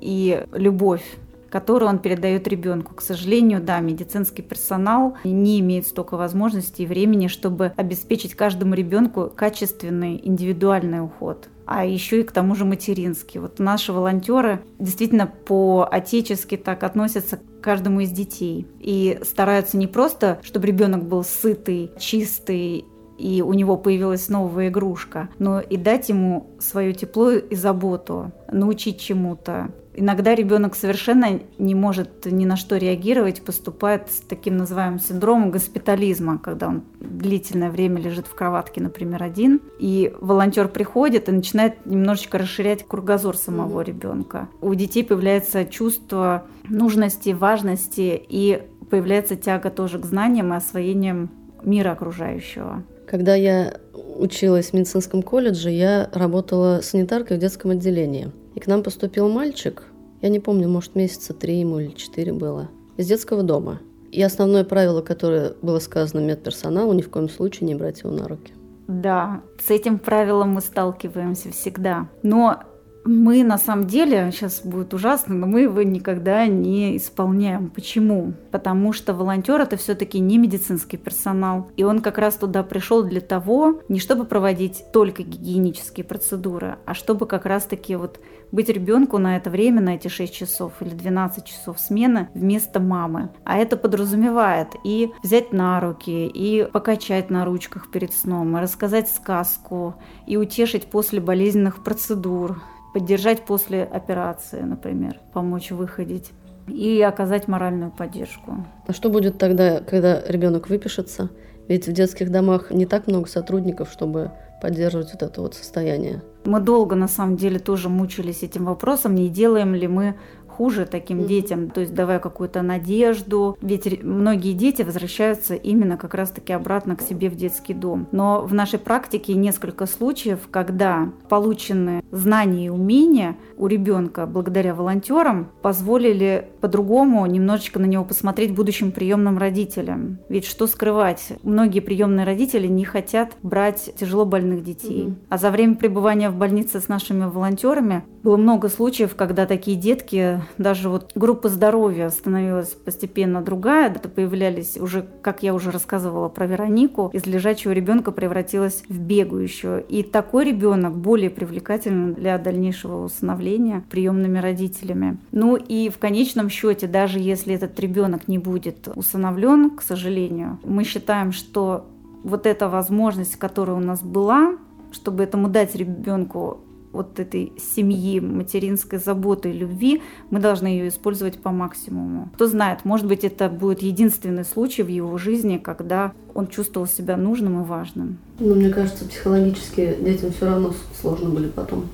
и 0.00 0.44
любовь 0.52 1.04
которую 1.50 1.88
он 1.88 1.98
передает 1.98 2.46
ребенку. 2.46 2.94
К 2.94 3.00
сожалению, 3.00 3.62
да, 3.62 3.80
медицинский 3.80 4.42
персонал 4.42 5.16
не 5.24 5.60
имеет 5.60 5.86
столько 5.86 6.18
возможностей 6.18 6.82
и 6.82 6.86
времени, 6.86 7.28
чтобы 7.28 7.72
обеспечить 7.76 8.34
каждому 8.34 8.74
ребенку 8.74 9.32
качественный 9.34 10.20
индивидуальный 10.22 11.02
уход 11.02 11.48
а 11.68 11.84
еще 11.84 12.20
и 12.20 12.24
к 12.24 12.32
тому 12.32 12.54
же 12.54 12.64
материнский. 12.64 13.40
Вот 13.40 13.58
наши 13.58 13.92
волонтеры 13.92 14.60
действительно 14.78 15.26
по-отечески 15.26 16.56
так 16.56 16.82
относятся 16.82 17.36
к 17.36 17.60
каждому 17.60 18.00
из 18.00 18.10
детей 18.10 18.66
и 18.80 19.20
стараются 19.22 19.76
не 19.76 19.86
просто, 19.86 20.40
чтобы 20.42 20.66
ребенок 20.66 21.04
был 21.04 21.22
сытый, 21.22 21.90
чистый 21.98 22.86
и 23.18 23.42
у 23.42 23.52
него 23.52 23.76
появилась 23.76 24.28
новая 24.28 24.68
игрушка, 24.68 25.28
но 25.38 25.60
и 25.60 25.76
дать 25.76 26.08
ему 26.08 26.50
свое 26.60 26.94
тепло 26.94 27.32
и 27.32 27.54
заботу, 27.54 28.32
научить 28.50 29.00
чему-то. 29.00 29.70
Иногда 30.00 30.36
ребенок 30.36 30.76
совершенно 30.76 31.40
не 31.58 31.74
может 31.74 32.24
ни 32.24 32.44
на 32.44 32.54
что 32.54 32.76
реагировать, 32.76 33.42
поступает 33.42 34.08
с 34.08 34.20
таким 34.20 34.56
называемым 34.56 35.00
синдромом 35.00 35.50
госпитализма, 35.50 36.38
когда 36.38 36.68
он 36.68 36.84
длительное 37.00 37.68
время 37.68 38.00
лежит 38.00 38.28
в 38.28 38.34
кроватке, 38.36 38.80
например, 38.80 39.24
один, 39.24 39.60
и 39.80 40.14
волонтер 40.20 40.68
приходит 40.68 41.28
и 41.28 41.32
начинает 41.32 41.84
немножечко 41.84 42.38
расширять 42.38 42.86
кругозор 42.86 43.36
самого 43.36 43.80
ребенка. 43.80 44.48
У 44.60 44.72
детей 44.74 45.02
появляется 45.02 45.64
чувство 45.64 46.44
нужности, 46.68 47.30
важности 47.30 48.22
и 48.28 48.62
появляется 48.90 49.34
тяга 49.34 49.68
тоже 49.68 49.98
к 49.98 50.04
знаниям 50.04 50.54
и 50.54 50.56
освоениям 50.56 51.28
мира 51.64 51.90
окружающего. 51.90 52.84
Когда 53.08 53.34
я 53.34 53.74
училась 54.16 54.70
в 54.70 54.74
медицинском 54.74 55.22
колледже, 55.22 55.70
я 55.70 56.08
работала 56.12 56.82
санитаркой 56.82 57.38
в 57.38 57.40
детском 57.40 57.72
отделении. 57.72 58.30
И 58.58 58.60
к 58.60 58.66
нам 58.66 58.82
поступил 58.82 59.28
мальчик, 59.28 59.84
я 60.20 60.30
не 60.30 60.40
помню, 60.40 60.68
может, 60.68 60.96
месяца 60.96 61.32
три 61.32 61.60
ему 61.60 61.78
или 61.78 61.92
четыре 61.92 62.32
было, 62.32 62.68
из 62.96 63.06
детского 63.06 63.44
дома. 63.44 63.78
И 64.10 64.20
основное 64.20 64.64
правило, 64.64 65.00
которое 65.00 65.52
было 65.62 65.78
сказано 65.78 66.18
медперсоналу, 66.18 66.92
ни 66.92 67.02
в 67.02 67.08
коем 67.08 67.28
случае 67.28 67.68
не 67.68 67.76
брать 67.76 68.00
его 68.00 68.10
на 68.10 68.26
руки. 68.26 68.52
Да, 68.88 69.42
с 69.64 69.70
этим 69.70 70.00
правилом 70.00 70.54
мы 70.54 70.60
сталкиваемся 70.60 71.52
всегда. 71.52 72.08
Но 72.24 72.64
мы 73.04 73.42
на 73.42 73.58
самом 73.58 73.86
деле, 73.86 74.30
сейчас 74.32 74.60
будет 74.62 74.92
ужасно, 74.92 75.34
но 75.34 75.46
мы 75.46 75.62
его 75.62 75.82
никогда 75.82 76.46
не 76.46 76.96
исполняем. 76.96 77.70
Почему? 77.70 78.34
Потому 78.50 78.92
что 78.92 79.14
волонтер 79.14 79.60
это 79.60 79.76
все-таки 79.76 80.18
не 80.18 80.36
медицинский 80.36 80.96
персонал. 80.96 81.70
И 81.76 81.84
он 81.84 82.00
как 82.00 82.18
раз 82.18 82.34
туда 82.34 82.62
пришел 82.62 83.02
для 83.02 83.20
того, 83.20 83.80
не 83.88 83.98
чтобы 83.98 84.24
проводить 84.24 84.84
только 84.92 85.22
гигиенические 85.22 86.04
процедуры, 86.04 86.76
а 86.84 86.94
чтобы 86.94 87.26
как 87.26 87.46
раз-таки 87.46 87.96
вот 87.96 88.20
быть 88.52 88.68
ребенку 88.68 89.18
на 89.18 89.36
это 89.36 89.50
время, 89.50 89.80
на 89.80 89.94
эти 89.94 90.08
6 90.08 90.32
часов 90.32 90.72
или 90.80 90.90
12 90.90 91.44
часов 91.44 91.80
смены 91.80 92.28
вместо 92.34 92.80
мамы. 92.80 93.30
А 93.44 93.58
это 93.58 93.76
подразумевает 93.76 94.68
и 94.84 95.10
взять 95.22 95.52
на 95.52 95.80
руки, 95.80 96.26
и 96.26 96.64
покачать 96.70 97.30
на 97.30 97.44
ручках 97.44 97.90
перед 97.90 98.12
сном, 98.12 98.56
и 98.56 98.60
рассказать 98.60 99.08
сказку, 99.08 99.94
и 100.26 100.36
утешить 100.36 100.86
после 100.86 101.20
болезненных 101.20 101.82
процедур, 101.84 102.62
поддержать 102.94 103.44
после 103.44 103.84
операции, 103.84 104.60
например, 104.60 105.20
помочь 105.32 105.70
выходить 105.70 106.32
и 106.66 107.00
оказать 107.00 107.48
моральную 107.48 107.90
поддержку. 107.90 108.64
А 108.86 108.92
что 108.92 109.10
будет 109.10 109.38
тогда, 109.38 109.80
когда 109.80 110.22
ребенок 110.26 110.68
выпишется? 110.68 111.30
Ведь 111.66 111.86
в 111.86 111.92
детских 111.92 112.30
домах 112.30 112.70
не 112.70 112.86
так 112.86 113.06
много 113.06 113.28
сотрудников, 113.28 113.90
чтобы 113.90 114.32
поддерживать 114.60 115.12
вот 115.12 115.22
это 115.22 115.40
вот 115.40 115.54
состояние. 115.54 116.22
Мы 116.44 116.60
долго, 116.60 116.96
на 116.96 117.08
самом 117.08 117.36
деле, 117.36 117.58
тоже 117.58 117.88
мучились 117.88 118.42
этим 118.42 118.64
вопросом, 118.64 119.14
не 119.14 119.28
делаем 119.28 119.74
ли 119.74 119.86
мы 119.86 120.14
хуже 120.58 120.86
таким 120.86 121.24
детям, 121.24 121.70
то 121.70 121.80
есть 121.80 121.94
давая 121.94 122.18
какую-то 122.18 122.62
надежду. 122.62 123.56
Ведь 123.62 124.02
многие 124.02 124.54
дети 124.54 124.82
возвращаются 124.82 125.54
именно 125.54 125.96
как 125.96 126.14
раз-таки 126.14 126.52
обратно 126.52 126.96
к 126.96 127.02
себе 127.02 127.30
в 127.30 127.36
детский 127.36 127.74
дом. 127.74 128.08
Но 128.10 128.42
в 128.42 128.52
нашей 128.54 128.80
практике 128.80 129.34
несколько 129.34 129.86
случаев, 129.86 130.40
когда 130.50 131.12
полученные 131.28 132.02
знания 132.10 132.66
и 132.66 132.70
умения 132.70 133.36
у 133.56 133.68
ребенка 133.68 134.26
благодаря 134.26 134.74
волонтерам 134.74 135.48
позволили 135.62 136.48
по-другому 136.60 137.24
немножечко 137.26 137.78
на 137.78 137.86
него 137.86 138.02
посмотреть 138.02 138.52
будущим 138.52 138.90
приемным 138.90 139.38
родителям. 139.38 140.18
Ведь 140.28 140.44
что 140.44 140.66
скрывать? 140.66 141.34
Многие 141.44 141.78
приемные 141.80 142.26
родители 142.26 142.66
не 142.66 142.84
хотят 142.84 143.36
брать 143.44 143.94
тяжело 143.96 144.24
больных 144.24 144.64
детей. 144.64 145.04
Mm-hmm. 145.04 145.26
А 145.28 145.38
за 145.38 145.52
время 145.52 145.76
пребывания 145.76 146.30
в 146.30 146.34
больнице 146.36 146.80
с 146.80 146.88
нашими 146.88 147.26
волонтерами 147.26 148.02
было 148.22 148.36
много 148.36 148.68
случаев, 148.68 149.14
когда 149.14 149.46
такие 149.46 149.76
детки, 149.76 150.40
даже 150.56 150.88
вот 150.88 151.12
группа 151.14 151.48
здоровья 151.48 152.10
становилась 152.10 152.68
постепенно 152.68 153.42
другая, 153.42 153.90
это 153.90 154.08
появлялись 154.08 154.76
уже, 154.76 155.06
как 155.22 155.42
я 155.42 155.54
уже 155.54 155.70
рассказывала 155.70 156.28
про 156.28 156.46
Веронику, 156.46 157.10
из 157.12 157.26
лежачего 157.26 157.72
ребенка 157.72 158.12
превратилась 158.12 158.84
в 158.88 158.98
бегающую. 158.98 159.84
И 159.88 160.02
такой 160.02 160.44
ребенок 160.44 160.96
более 160.96 161.30
привлекательный 161.30 162.14
для 162.14 162.38
дальнейшего 162.38 163.04
усыновления 163.04 163.84
приемными 163.90 164.38
родителями. 164.38 165.18
Ну 165.32 165.56
и 165.56 165.88
в 165.88 165.98
конечном 165.98 166.50
счете, 166.50 166.86
даже 166.86 167.18
если 167.18 167.54
этот 167.54 167.78
ребенок 167.80 168.28
не 168.28 168.38
будет 168.38 168.88
усыновлен, 168.94 169.70
к 169.70 169.82
сожалению, 169.82 170.58
мы 170.64 170.84
считаем, 170.84 171.32
что 171.32 171.86
вот 172.22 172.46
эта 172.46 172.68
возможность, 172.68 173.36
которая 173.36 173.76
у 173.76 173.80
нас 173.80 174.02
была, 174.02 174.56
чтобы 174.92 175.22
этому 175.22 175.48
дать 175.48 175.74
ребенку 175.74 176.58
вот 176.98 177.20
этой 177.20 177.52
семьи, 177.74 178.18
материнской 178.18 178.98
заботы 178.98 179.52
любви, 179.52 180.02
мы 180.30 180.40
должны 180.40 180.66
ее 180.66 180.88
использовать 180.88 181.38
по 181.38 181.50
максимуму. 181.50 182.28
Кто 182.34 182.46
знает, 182.46 182.84
может 182.84 183.06
быть, 183.06 183.22
это 183.22 183.48
будет 183.48 183.82
единственный 183.82 184.44
случай 184.44 184.82
в 184.82 184.88
его 184.88 185.16
жизни, 185.16 185.58
когда 185.58 186.12
он 186.34 186.48
чувствовал 186.48 186.88
себя 186.88 187.16
нужным 187.16 187.62
и 187.62 187.64
важным. 187.64 188.18
Ну, 188.40 188.54
мне 188.56 188.70
кажется, 188.70 189.04
психологически 189.04 189.96
детям 190.00 190.32
все 190.32 190.46
равно 190.46 190.74
сложно 191.00 191.30
были 191.30 191.48
потом. 191.48 191.84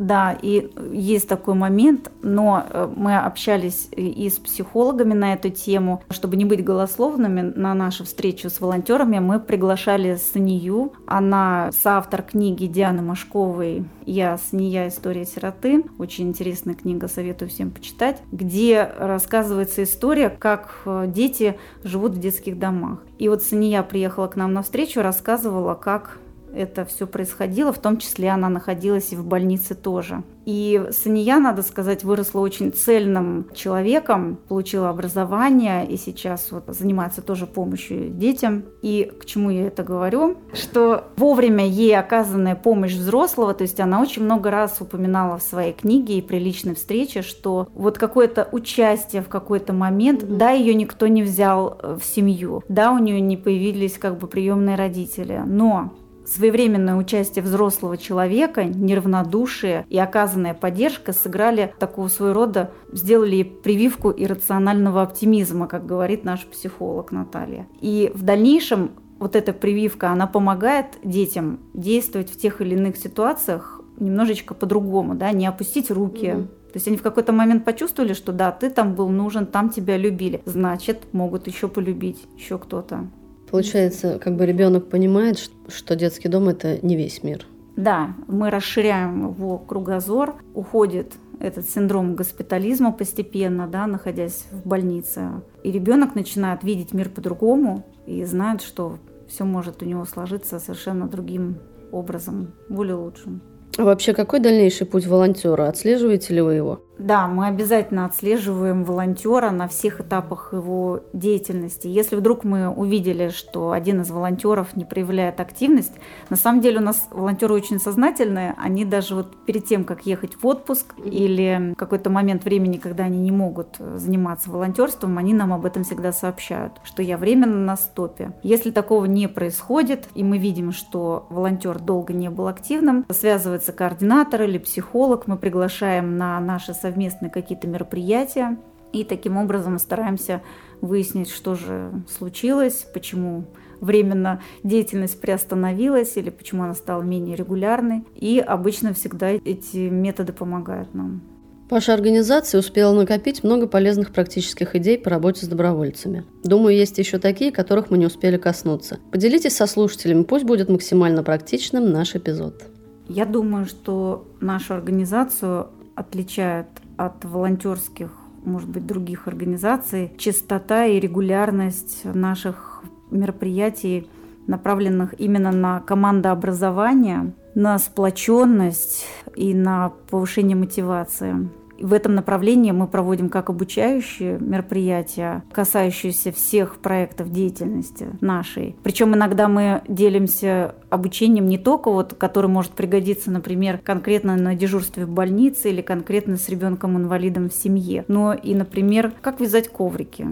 Да, 0.00 0.34
и 0.40 0.70
есть 0.92 1.28
такой 1.28 1.52
момент, 1.52 2.10
но 2.22 2.64
э, 2.66 2.88
мы 2.96 3.18
общались 3.18 3.86
и 3.94 4.30
с 4.30 4.38
психологами 4.38 5.12
на 5.12 5.34
эту 5.34 5.50
тему. 5.50 6.02
Чтобы 6.08 6.38
не 6.38 6.46
быть 6.46 6.64
голословными, 6.64 7.52
на 7.54 7.74
нашу 7.74 8.06
встречу 8.06 8.48
с 8.48 8.62
волонтерами 8.62 9.18
мы 9.18 9.38
приглашали 9.38 10.16
Санию. 10.16 10.94
Она 11.06 11.68
соавтор 11.72 12.22
книги 12.22 12.64
Дианы 12.64 13.02
Машковой 13.02 13.84
«Я, 14.06 14.38
Сания. 14.38 14.88
История 14.88 15.26
сироты». 15.26 15.84
Очень 15.98 16.28
интересная 16.28 16.74
книга, 16.74 17.06
советую 17.06 17.50
всем 17.50 17.70
почитать, 17.70 18.22
где 18.32 18.90
рассказывается 18.98 19.82
история, 19.82 20.30
как 20.30 20.76
э, 20.86 21.04
дети 21.08 21.58
живут 21.84 22.12
в 22.12 22.20
детских 22.20 22.58
домах. 22.58 23.00
И 23.18 23.28
вот 23.28 23.42
Сания 23.42 23.82
приехала 23.82 24.28
к 24.28 24.36
нам 24.36 24.54
на 24.54 24.62
встречу, 24.62 25.02
рассказывала, 25.02 25.74
как 25.74 26.16
это 26.54 26.84
все 26.84 27.06
происходило, 27.06 27.72
в 27.72 27.78
том 27.78 27.98
числе 27.98 28.30
она 28.30 28.48
находилась 28.48 29.12
и 29.12 29.16
в 29.16 29.24
больнице 29.24 29.74
тоже. 29.74 30.22
И 30.46 30.88
Сания, 30.90 31.38
надо 31.38 31.62
сказать, 31.62 32.02
выросла 32.02 32.40
очень 32.40 32.72
цельным 32.72 33.46
человеком, 33.54 34.38
получила 34.48 34.88
образование 34.88 35.86
и 35.86 35.96
сейчас 35.96 36.50
вот 36.50 36.64
занимается 36.68 37.22
тоже 37.22 37.46
помощью 37.46 38.08
детям. 38.10 38.64
И 38.82 39.12
к 39.20 39.26
чему 39.26 39.50
я 39.50 39.66
это 39.66 39.82
говорю? 39.82 40.38
Что 40.52 41.04
вовремя 41.16 41.66
ей 41.66 41.96
оказанная 41.96 42.56
помощь 42.56 42.94
взрослого, 42.94 43.54
то 43.54 43.62
есть 43.62 43.78
она 43.80 44.00
очень 44.00 44.24
много 44.24 44.50
раз 44.50 44.80
упоминала 44.80 45.38
в 45.38 45.42
своей 45.42 45.72
книге 45.72 46.18
и 46.18 46.22
при 46.22 46.38
личной 46.38 46.74
встрече, 46.74 47.22
что 47.22 47.68
вот 47.74 47.98
какое-то 47.98 48.48
участие 48.50 49.22
в 49.22 49.28
какой-то 49.28 49.72
момент, 49.72 50.22
mm-hmm. 50.22 50.36
да, 50.36 50.50
ее 50.50 50.74
никто 50.74 51.06
не 51.06 51.22
взял 51.22 51.78
э, 51.80 51.98
в 52.00 52.04
семью, 52.04 52.64
да, 52.68 52.92
у 52.92 52.98
нее 52.98 53.20
не 53.20 53.36
появились 53.36 53.98
как 53.98 54.18
бы 54.18 54.26
приемные 54.26 54.76
родители, 54.76 55.42
но 55.46 55.92
Своевременное 56.30 56.94
участие 56.94 57.42
взрослого 57.42 57.96
человека, 57.96 58.62
неравнодушие 58.62 59.84
и 59.88 59.98
оказанная 59.98 60.54
поддержка 60.54 61.12
сыграли 61.12 61.74
такого 61.80 62.06
своего 62.06 62.34
рода, 62.34 62.70
сделали 62.92 63.42
прививку 63.42 64.12
иррационального 64.16 65.02
оптимизма, 65.02 65.66
как 65.66 65.86
говорит 65.86 66.22
наш 66.22 66.46
психолог 66.46 67.10
Наталья. 67.10 67.66
И 67.80 68.12
в 68.14 68.22
дальнейшем 68.22 68.92
вот 69.18 69.34
эта 69.34 69.52
прививка, 69.52 70.10
она 70.10 70.28
помогает 70.28 70.98
детям 71.02 71.58
действовать 71.74 72.30
в 72.30 72.38
тех 72.38 72.60
или 72.60 72.76
иных 72.76 72.96
ситуациях 72.96 73.80
немножечко 73.98 74.54
по-другому, 74.54 75.16
да, 75.16 75.32
не 75.32 75.46
опустить 75.46 75.90
руки, 75.90 76.26
mm-hmm. 76.26 76.48
То 76.70 76.76
есть 76.76 76.86
они 76.86 76.96
в 76.96 77.02
какой-то 77.02 77.32
момент 77.32 77.64
почувствовали, 77.64 78.12
что 78.12 78.30
да, 78.30 78.52
ты 78.52 78.70
там 78.70 78.94
был 78.94 79.08
нужен, 79.08 79.46
там 79.46 79.70
тебя 79.70 79.96
любили. 79.96 80.40
Значит, 80.44 81.12
могут 81.12 81.48
еще 81.48 81.66
полюбить 81.66 82.24
еще 82.36 82.58
кто-то. 82.58 83.08
Получается, 83.50 84.18
как 84.18 84.36
бы 84.36 84.46
ребенок 84.46 84.88
понимает, 84.88 85.50
что 85.68 85.96
детский 85.96 86.28
дом 86.28 86.48
это 86.48 86.78
не 86.84 86.96
весь 86.96 87.22
мир. 87.22 87.46
Да, 87.76 88.14
мы 88.28 88.50
расширяем 88.50 89.30
его 89.30 89.58
кругозор, 89.58 90.36
уходит 90.54 91.14
этот 91.40 91.68
синдром 91.68 92.14
госпитализма 92.14 92.92
постепенно, 92.92 93.66
да, 93.66 93.86
находясь 93.86 94.44
в 94.52 94.68
больнице. 94.68 95.42
И 95.64 95.72
ребенок 95.72 96.14
начинает 96.14 96.62
видеть 96.62 96.92
мир 96.92 97.08
по-другому 97.08 97.84
и 98.06 98.24
знает, 98.24 98.60
что 98.60 98.98
все 99.28 99.44
может 99.44 99.82
у 99.82 99.86
него 99.86 100.04
сложиться 100.04 100.58
совершенно 100.58 101.08
другим 101.08 101.58
образом, 101.90 102.52
более 102.68 102.96
лучшим. 102.96 103.40
А 103.78 103.84
вообще 103.84 104.12
какой 104.12 104.40
дальнейший 104.40 104.86
путь 104.86 105.06
волонтера? 105.06 105.68
Отслеживаете 105.68 106.34
ли 106.34 106.40
вы 106.40 106.54
его? 106.54 106.82
Да, 107.00 107.28
мы 107.28 107.46
обязательно 107.46 108.04
отслеживаем 108.04 108.84
волонтера 108.84 109.50
на 109.50 109.68
всех 109.68 110.02
этапах 110.02 110.50
его 110.52 111.00
деятельности. 111.14 111.88
Если 111.88 112.14
вдруг 112.14 112.44
мы 112.44 112.68
увидели, 112.68 113.30
что 113.30 113.72
один 113.72 114.02
из 114.02 114.10
волонтеров 114.10 114.76
не 114.76 114.84
проявляет 114.84 115.40
активность, 115.40 115.94
на 116.28 116.36
самом 116.36 116.60
деле 116.60 116.78
у 116.78 116.82
нас 116.82 117.08
волонтеры 117.10 117.54
очень 117.54 117.80
сознательные, 117.80 118.54
они 118.58 118.84
даже 118.84 119.14
вот 119.14 119.34
перед 119.46 119.64
тем, 119.64 119.84
как 119.84 120.04
ехать 120.04 120.34
в 120.34 120.46
отпуск 120.46 120.94
или 121.02 121.74
какой-то 121.78 122.10
момент 122.10 122.44
времени, 122.44 122.76
когда 122.76 123.04
они 123.04 123.18
не 123.18 123.32
могут 123.32 123.78
заниматься 123.78 124.50
волонтерством, 124.50 125.16
они 125.16 125.32
нам 125.32 125.54
об 125.54 125.64
этом 125.64 125.84
всегда 125.84 126.12
сообщают, 126.12 126.74
что 126.84 127.02
я 127.02 127.16
временно 127.16 127.64
на 127.64 127.78
стопе. 127.78 128.32
Если 128.42 128.70
такого 128.70 129.06
не 129.06 129.26
происходит, 129.26 130.06
и 130.14 130.22
мы 130.22 130.36
видим, 130.36 130.70
что 130.70 131.26
волонтер 131.30 131.78
долго 131.78 132.12
не 132.12 132.28
был 132.28 132.46
активным, 132.46 133.06
связывается 133.08 133.72
координатор 133.72 134.42
или 134.42 134.58
психолог, 134.58 135.26
мы 135.26 135.38
приглашаем 135.38 136.18
на 136.18 136.38
наши 136.40 136.74
совместные 136.74 136.89
совместные 136.90 137.30
какие-то 137.30 137.68
мероприятия. 137.68 138.58
И 138.92 139.04
таким 139.04 139.36
образом 139.36 139.78
стараемся 139.78 140.42
выяснить, 140.80 141.30
что 141.30 141.54
же 141.54 141.92
случилось, 142.08 142.86
почему 142.92 143.44
временно 143.80 144.42
деятельность 144.64 145.20
приостановилась 145.20 146.16
или 146.16 146.30
почему 146.30 146.64
она 146.64 146.74
стала 146.74 147.02
менее 147.02 147.36
регулярной. 147.36 148.04
И 148.16 148.40
обычно 148.40 148.92
всегда 148.92 149.30
эти 149.30 149.88
методы 149.88 150.32
помогают 150.32 150.92
нам. 150.92 151.22
Ваша 151.70 151.94
организация 151.94 152.58
успела 152.58 152.92
накопить 152.92 153.44
много 153.44 153.68
полезных 153.68 154.10
практических 154.10 154.74
идей 154.74 154.98
по 154.98 155.08
работе 155.08 155.46
с 155.46 155.48
добровольцами. 155.48 156.24
Думаю, 156.42 156.74
есть 156.74 156.98
еще 156.98 157.18
такие, 157.18 157.52
которых 157.52 157.90
мы 157.90 157.98
не 157.98 158.06
успели 158.06 158.38
коснуться. 158.38 158.98
Поделитесь 159.12 159.54
со 159.54 159.66
слушателями, 159.66 160.24
пусть 160.24 160.44
будет 160.44 160.68
максимально 160.68 161.22
практичным 161.22 161.92
наш 161.92 162.16
эпизод. 162.16 162.64
Я 163.06 163.24
думаю, 163.24 163.66
что 163.66 164.26
нашу 164.40 164.74
организацию 164.74 165.68
отличает 166.00 166.66
от 166.96 167.24
волонтерских, 167.24 168.10
может 168.44 168.68
быть, 168.68 168.86
других 168.86 169.28
организаций, 169.28 170.12
чистота 170.18 170.86
и 170.86 170.98
регулярность 170.98 172.04
наших 172.04 172.82
мероприятий, 173.10 174.08
направленных 174.46 175.14
именно 175.20 175.52
на 175.52 175.80
командообразование, 175.80 177.32
на 177.54 177.78
сплоченность 177.78 179.06
и 179.36 179.54
на 179.54 179.92
повышение 180.10 180.56
мотивации. 180.56 181.48
В 181.80 181.92
этом 181.92 182.14
направлении 182.14 182.70
мы 182.72 182.86
проводим 182.86 183.28
как 183.28 183.50
обучающие 183.50 184.38
мероприятия, 184.38 185.42
касающиеся 185.52 186.32
всех 186.32 186.78
проектов 186.78 187.30
деятельности 187.30 188.08
нашей. 188.20 188.76
Причем 188.82 189.14
иногда 189.14 189.48
мы 189.48 189.82
делимся 189.88 190.74
обучением 190.90 191.46
не 191.46 191.58
только 191.58 191.90
вот, 191.90 192.14
который 192.14 192.48
может 192.48 192.72
пригодиться, 192.72 193.30
например, 193.30 193.78
конкретно 193.78 194.36
на 194.36 194.54
дежурстве 194.54 195.06
в 195.06 195.10
больнице 195.10 195.70
или 195.70 195.82
конкретно 195.82 196.36
с 196.36 196.48
ребенком-инвалидом 196.48 197.48
в 197.48 197.54
семье, 197.54 198.04
но 198.08 198.34
и, 198.34 198.54
например, 198.54 199.12
как 199.20 199.40
вязать 199.40 199.68
коврики, 199.68 200.26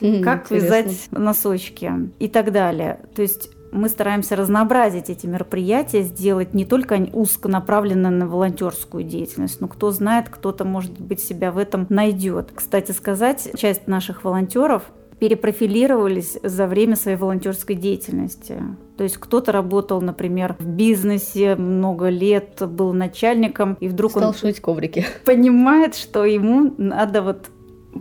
как 0.00 0.46
Интересно. 0.46 0.54
вязать 0.54 1.08
носочки 1.10 1.92
и 2.18 2.28
так 2.28 2.52
далее. 2.52 3.00
То 3.14 3.22
есть 3.22 3.50
мы 3.76 3.88
стараемся 3.88 4.36
разнообразить 4.36 5.10
эти 5.10 5.26
мероприятия, 5.26 6.02
сделать 6.02 6.54
не 6.54 6.64
только 6.64 6.94
узко 7.12 7.48
направленные 7.48 8.10
на 8.10 8.26
волонтерскую 8.26 9.04
деятельность, 9.04 9.60
но 9.60 9.68
кто 9.68 9.90
знает, 9.90 10.28
кто-то, 10.28 10.64
может 10.64 10.98
быть, 11.00 11.20
себя 11.20 11.52
в 11.52 11.58
этом 11.58 11.86
найдет. 11.88 12.50
Кстати 12.54 12.92
сказать, 12.92 13.50
часть 13.56 13.86
наших 13.86 14.24
волонтеров 14.24 14.82
перепрофилировались 15.18 16.38
за 16.42 16.66
время 16.66 16.96
своей 16.96 17.16
волонтерской 17.16 17.74
деятельности. 17.74 18.62
То 18.98 19.04
есть 19.04 19.16
кто-то 19.16 19.52
работал, 19.52 20.00
например, 20.00 20.56
в 20.58 20.66
бизнесе 20.66 21.54
много 21.56 22.08
лет, 22.08 22.62
был 22.66 22.92
начальником, 22.92 23.76
и 23.80 23.88
вдруг 23.88 24.12
Стал 24.12 24.28
он 24.28 24.34
шить 24.34 24.60
коврики. 24.60 25.06
понимает, 25.24 25.94
что 25.94 26.24
ему 26.24 26.74
надо 26.76 27.22
вот 27.22 27.46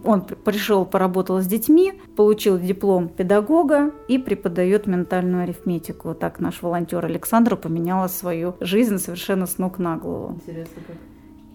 он 0.04 0.22
пришел, 0.22 0.86
поработал 0.86 1.40
с 1.42 1.48
детьми, 1.48 1.94
получил 2.16 2.60
диплом 2.60 3.10
педагога 3.10 3.92
и 4.08 4.18
преподает 4.18 4.88
ментальную 4.88 5.44
арифметику. 5.44 6.10
Вот 6.10 6.20
так 6.20 6.40
наш 6.40 6.62
волонтер 6.62 7.06
Александр 7.06 7.56
поменяла 7.56 8.08
свою 8.08 8.56
жизнь 8.60 8.98
совершенно 8.98 9.46
с 9.46 9.58
ног 9.58 9.80
на 9.80 9.98
голову. 9.98 10.34
Интересно 10.36 10.82
как. 10.88 10.96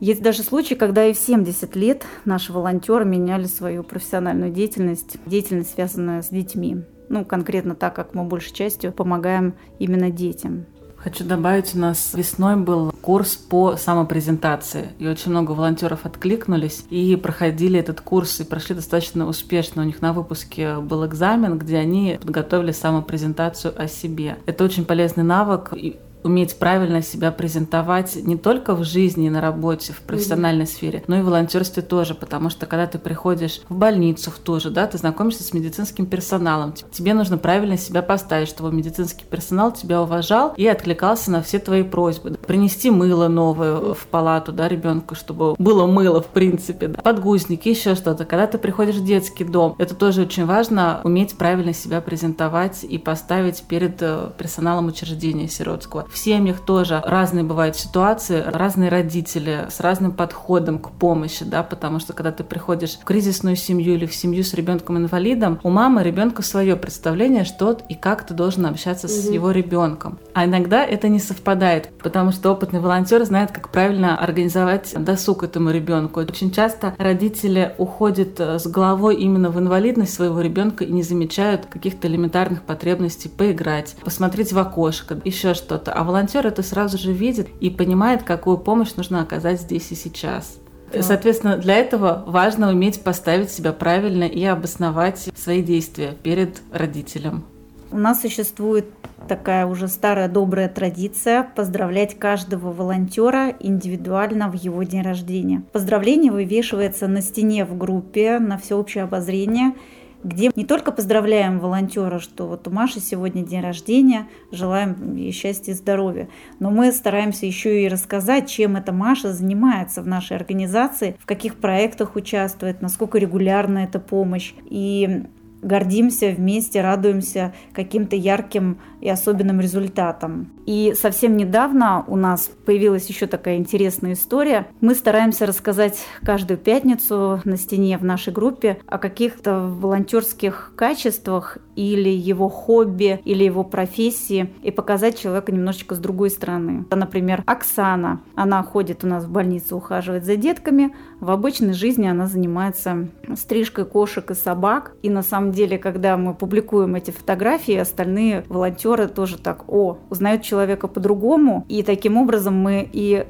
Есть 0.00 0.22
даже 0.22 0.42
случаи, 0.42 0.74
когда 0.74 1.04
и 1.04 1.12
в 1.12 1.18
70 1.18 1.76
лет 1.76 2.06
наши 2.24 2.54
волонтеры 2.54 3.04
меняли 3.04 3.44
свою 3.44 3.82
профессиональную 3.82 4.50
деятельность, 4.50 5.18
деятельность, 5.26 5.74
связанную 5.74 6.22
с 6.22 6.28
детьми. 6.28 6.84
Ну, 7.10 7.26
конкретно 7.26 7.74
так, 7.74 7.96
как 7.96 8.14
мы 8.14 8.24
большей 8.24 8.54
частью 8.54 8.92
помогаем 8.92 9.54
именно 9.78 10.10
детям. 10.10 10.64
Хочу 11.02 11.24
добавить, 11.24 11.74
у 11.74 11.78
нас 11.78 12.12
весной 12.12 12.56
был 12.56 12.92
курс 13.00 13.34
по 13.34 13.76
самопрезентации, 13.76 14.90
и 14.98 15.06
очень 15.06 15.30
много 15.30 15.52
волонтеров 15.52 16.04
откликнулись 16.04 16.84
и 16.90 17.16
проходили 17.16 17.80
этот 17.80 18.02
курс 18.02 18.40
и 18.40 18.44
прошли 18.44 18.74
достаточно 18.74 19.26
успешно. 19.26 19.80
У 19.80 19.86
них 19.86 20.02
на 20.02 20.12
выпуске 20.12 20.76
был 20.76 21.06
экзамен, 21.06 21.56
где 21.56 21.78
они 21.78 22.18
подготовили 22.20 22.72
самопрезентацию 22.72 23.72
о 23.80 23.88
себе. 23.88 24.36
Это 24.44 24.62
очень 24.62 24.84
полезный 24.84 25.24
навык, 25.24 25.72
и 25.74 25.96
уметь 26.22 26.58
правильно 26.58 27.02
себя 27.02 27.32
презентовать 27.32 28.16
не 28.16 28.36
только 28.36 28.74
в 28.74 28.84
жизни 28.84 29.26
и 29.26 29.30
на 29.30 29.40
работе, 29.40 29.92
в 29.92 30.00
профессиональной 30.00 30.64
mm-hmm. 30.64 30.68
сфере, 30.68 31.04
но 31.06 31.18
и 31.18 31.22
в 31.22 31.26
волонтерстве 31.26 31.82
тоже, 31.82 32.14
потому 32.14 32.50
что 32.50 32.66
когда 32.66 32.86
ты 32.86 32.98
приходишь 32.98 33.60
в 33.68 33.74
больницу 33.74 34.30
в 34.30 34.38
ту 34.38 34.60
же, 34.60 34.70
да, 34.70 34.86
ты 34.86 34.98
знакомишься 34.98 35.42
с 35.42 35.52
медицинским 35.52 36.06
персоналом, 36.06 36.74
тебе 36.90 37.14
нужно 37.14 37.38
правильно 37.38 37.76
себя 37.76 38.02
поставить, 38.02 38.48
чтобы 38.48 38.72
медицинский 38.72 39.24
персонал 39.24 39.72
тебя 39.72 40.02
уважал 40.02 40.54
и 40.56 40.66
откликался 40.66 41.30
на 41.30 41.42
все 41.42 41.58
твои 41.58 41.82
просьбы. 41.82 42.38
Принести 42.46 42.90
мыло 42.90 43.28
новое 43.28 43.94
в 43.94 44.06
палату, 44.06 44.52
да, 44.52 44.68
ребенку, 44.68 45.14
чтобы 45.14 45.54
было 45.58 45.86
мыло 45.86 46.20
в 46.20 46.28
принципе, 46.28 46.88
да, 46.88 47.00
подгузники, 47.00 47.68
еще 47.68 47.94
что-то. 47.94 48.24
Когда 48.24 48.46
ты 48.46 48.58
приходишь 48.58 48.96
в 48.96 49.04
детский 49.04 49.44
дом, 49.44 49.74
это 49.78 49.94
тоже 49.94 50.22
очень 50.22 50.46
важно, 50.46 51.00
уметь 51.04 51.36
правильно 51.36 51.72
себя 51.72 52.00
презентовать 52.00 52.84
и 52.84 52.98
поставить 52.98 53.62
перед 53.62 54.00
э, 54.00 54.30
персоналом 54.36 54.88
учреждения 54.88 55.48
сиротского. 55.48 56.06
В 56.10 56.18
семьях 56.18 56.60
тоже 56.60 57.00
разные 57.04 57.44
бывают 57.44 57.76
ситуации, 57.76 58.42
разные 58.44 58.90
родители 58.90 59.66
с 59.70 59.80
разным 59.80 60.12
подходом 60.12 60.78
к 60.78 60.90
помощи, 60.90 61.44
да, 61.44 61.62
потому 61.62 62.00
что 62.00 62.12
когда 62.12 62.32
ты 62.32 62.42
приходишь 62.42 62.98
в 63.00 63.04
кризисную 63.04 63.56
семью 63.56 63.94
или 63.94 64.06
в 64.06 64.14
семью 64.14 64.42
с 64.42 64.52
ребенком-инвалидом, 64.54 65.60
у 65.62 65.70
мамы 65.70 66.02
ребенка 66.02 66.42
свое 66.42 66.76
представление, 66.76 67.44
что 67.44 67.78
и 67.88 67.94
как 67.94 68.26
ты 68.26 68.34
должен 68.34 68.66
общаться 68.66 69.06
угу. 69.06 69.12
с 69.12 69.30
его 69.30 69.52
ребенком. 69.52 70.18
А 70.34 70.46
иногда 70.46 70.84
это 70.84 71.08
не 71.08 71.20
совпадает, 71.20 71.90
потому 72.02 72.32
что 72.32 72.50
опытный 72.50 72.80
волонтер 72.80 73.24
знает, 73.24 73.52
как 73.52 73.70
правильно 73.70 74.18
организовать 74.18 74.92
досуг 74.96 75.44
этому 75.44 75.70
ребенку. 75.70 76.20
Очень 76.20 76.50
часто 76.50 76.94
родители 76.98 77.74
уходят 77.78 78.40
э, 78.40 78.58
с 78.58 78.66
головой 78.66 79.16
именно 79.16 79.50
в 79.50 79.58
инвалидность 79.58 80.14
своего 80.14 80.40
ребенка 80.40 80.84
и 80.84 80.92
не 80.92 81.02
замечают 81.02 81.66
каких-то 81.66 82.08
элементарных 82.08 82.62
потребностей 82.62 83.28
поиграть, 83.28 83.94
посмотреть 84.04 84.52
в 84.52 84.58
окошко, 84.58 85.20
еще 85.24 85.54
что-то. 85.54 85.99
А 86.00 86.02
волонтер 86.02 86.46
это 86.46 86.62
сразу 86.62 86.96
же 86.96 87.12
видит 87.12 87.48
и 87.60 87.68
понимает, 87.68 88.22
какую 88.22 88.56
помощь 88.56 88.94
нужно 88.96 89.20
оказать 89.20 89.60
здесь 89.60 89.92
и 89.92 89.94
сейчас. 89.94 90.58
Соответственно, 90.98 91.58
для 91.58 91.76
этого 91.76 92.24
важно 92.26 92.70
уметь 92.70 93.02
поставить 93.02 93.50
себя 93.50 93.74
правильно 93.74 94.24
и 94.24 94.42
обосновать 94.42 95.28
свои 95.36 95.62
действия 95.62 96.14
перед 96.22 96.62
родителем. 96.72 97.44
У 97.92 97.98
нас 97.98 98.22
существует 98.22 98.86
такая 99.28 99.66
уже 99.66 99.88
старая 99.88 100.28
добрая 100.28 100.70
традиция 100.70 101.46
поздравлять 101.54 102.18
каждого 102.18 102.72
волонтера 102.72 103.54
индивидуально 103.60 104.48
в 104.48 104.54
его 104.54 104.82
день 104.84 105.02
рождения. 105.02 105.62
Поздравление 105.72 106.32
вывешивается 106.32 107.08
на 107.08 107.20
стене 107.20 107.66
в 107.66 107.76
группе 107.76 108.38
на 108.38 108.56
всеобщее 108.56 109.04
обозрение 109.04 109.74
где 110.22 110.50
не 110.54 110.64
только 110.64 110.92
поздравляем 110.92 111.58
волонтера, 111.58 112.18
что 112.18 112.46
вот 112.46 112.66
у 112.68 112.70
Маши 112.70 113.00
сегодня 113.00 113.44
день 113.44 113.60
рождения, 113.60 114.28
желаем 114.50 115.16
ей 115.16 115.32
счастья 115.32 115.72
и 115.72 115.74
здоровья, 115.74 116.28
но 116.58 116.70
мы 116.70 116.92
стараемся 116.92 117.46
еще 117.46 117.82
и 117.82 117.88
рассказать, 117.88 118.48
чем 118.48 118.76
эта 118.76 118.92
Маша 118.92 119.32
занимается 119.32 120.02
в 120.02 120.06
нашей 120.06 120.36
организации, 120.36 121.16
в 121.18 121.26
каких 121.26 121.56
проектах 121.56 122.16
участвует, 122.16 122.82
насколько 122.82 123.18
регулярна 123.18 123.78
эта 123.78 123.98
помощь. 123.98 124.52
И 124.68 125.24
гордимся 125.62 126.30
вместе, 126.30 126.80
радуемся 126.80 127.54
каким-то 127.72 128.16
ярким 128.16 128.78
и 129.00 129.08
особенным 129.08 129.60
результатам. 129.60 130.50
И 130.66 130.94
совсем 130.96 131.36
недавно 131.36 132.04
у 132.06 132.16
нас 132.16 132.50
появилась 132.64 133.08
еще 133.08 133.26
такая 133.26 133.56
интересная 133.56 134.12
история. 134.12 134.68
Мы 134.80 134.94
стараемся 134.94 135.46
рассказать 135.46 135.98
каждую 136.24 136.58
пятницу 136.58 137.40
на 137.44 137.56
стене 137.56 137.98
в 137.98 138.04
нашей 138.04 138.32
группе 138.32 138.78
о 138.86 138.98
каких-то 138.98 139.60
волонтерских 139.60 140.72
качествах 140.76 141.58
или 141.80 142.10
его 142.10 142.48
хобби, 142.48 143.20
или 143.24 143.44
его 143.44 143.64
профессии, 143.64 144.52
и 144.62 144.70
показать 144.70 145.18
человека 145.18 145.52
немножечко 145.52 145.94
с 145.94 145.98
другой 145.98 146.30
стороны. 146.30 146.84
Например, 146.90 147.42
Оксана, 147.46 148.20
она 148.34 148.62
ходит 148.62 149.02
у 149.04 149.06
нас 149.06 149.24
в 149.24 149.30
больницу, 149.30 149.76
ухаживает 149.76 150.24
за 150.24 150.36
детками, 150.36 150.94
в 151.20 151.30
обычной 151.30 151.72
жизни 151.72 152.06
она 152.06 152.26
занимается 152.26 153.08
стрижкой 153.34 153.84
кошек 153.86 154.30
и 154.30 154.34
собак, 154.34 154.94
и 155.02 155.10
на 155.10 155.22
самом 155.22 155.52
деле, 155.52 155.78
когда 155.78 156.16
мы 156.16 156.34
публикуем 156.34 156.94
эти 156.94 157.10
фотографии, 157.10 157.74
остальные 157.74 158.44
волонтеры 158.48 159.08
тоже 159.08 159.38
так, 159.38 159.64
о, 159.68 159.98
узнают 160.10 160.42
человека 160.42 160.88
по-другому, 160.88 161.64
и 161.68 161.82
таким 161.82 162.16
образом 162.16 162.54
мы 162.54 162.88
и 162.92 163.26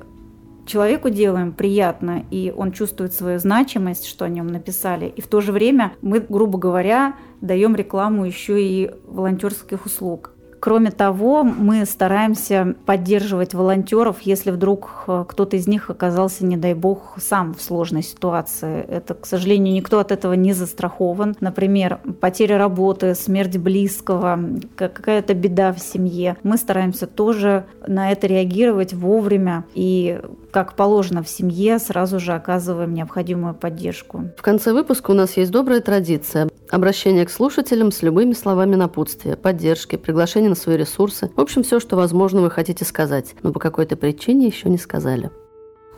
человеку 0.70 1.10
делаем 1.10 1.52
приятно, 1.52 2.24
и 2.30 2.52
он 2.56 2.72
чувствует 2.72 3.12
свою 3.12 3.38
значимость, 3.38 4.06
что 4.06 4.24
о 4.24 4.28
нем 4.28 4.46
написали. 4.46 5.06
И 5.06 5.20
в 5.20 5.26
то 5.26 5.40
же 5.40 5.52
время 5.52 5.92
мы, 6.00 6.20
грубо 6.20 6.58
говоря, 6.58 7.16
даем 7.40 7.74
рекламу 7.74 8.24
еще 8.24 8.62
и 8.62 8.90
волонтерских 9.04 9.84
услуг. 9.84 10.32
Кроме 10.60 10.90
того, 10.90 11.42
мы 11.42 11.86
стараемся 11.86 12.74
поддерживать 12.84 13.54
волонтеров, 13.54 14.20
если 14.20 14.50
вдруг 14.50 15.04
э, 15.06 15.24
кто-то 15.26 15.56
из 15.56 15.66
них 15.66 15.88
оказался, 15.88 16.44
не 16.44 16.58
дай 16.58 16.74
бог, 16.74 17.14
сам 17.18 17.54
в 17.54 17.62
сложной 17.62 18.02
ситуации. 18.02 18.82
Это, 18.82 19.14
к 19.14 19.24
сожалению, 19.26 19.72
никто 19.74 19.98
от 19.98 20.12
этого 20.12 20.34
не 20.34 20.52
застрахован. 20.52 21.34
Например, 21.40 21.98
потеря 22.20 22.58
работы, 22.58 23.14
смерть 23.14 23.56
близкого, 23.56 24.38
какая-то 24.76 25.32
беда 25.32 25.72
в 25.72 25.80
семье. 25.80 26.36
Мы 26.42 26.58
стараемся 26.58 27.06
тоже 27.06 27.64
на 27.86 28.12
это 28.12 28.26
реагировать 28.26 28.92
вовремя 28.92 29.64
и 29.74 30.20
как 30.50 30.74
положено 30.74 31.22
в 31.22 31.28
семье, 31.28 31.78
сразу 31.78 32.18
же 32.18 32.32
оказываем 32.32 32.92
необходимую 32.92 33.54
поддержку. 33.54 34.30
В 34.36 34.42
конце 34.42 34.72
выпуска 34.72 35.12
у 35.12 35.14
нас 35.14 35.36
есть 35.36 35.50
добрая 35.50 35.80
традиция. 35.80 36.48
Обращение 36.70 37.24
к 37.24 37.30
слушателям 37.30 37.92
с 37.92 38.02
любыми 38.02 38.32
словами 38.32 38.76
напутствия, 38.76 39.36
поддержки, 39.36 39.96
приглашение 39.96 40.49
на 40.50 40.54
свои 40.54 40.76
ресурсы. 40.76 41.30
В 41.34 41.40
общем, 41.40 41.62
все, 41.62 41.80
что 41.80 41.96
возможно 41.96 42.42
вы 42.42 42.50
хотите 42.50 42.84
сказать, 42.84 43.34
но 43.42 43.52
по 43.52 43.58
какой-то 43.58 43.96
причине 43.96 44.46
еще 44.46 44.68
не 44.68 44.78
сказали. 44.78 45.30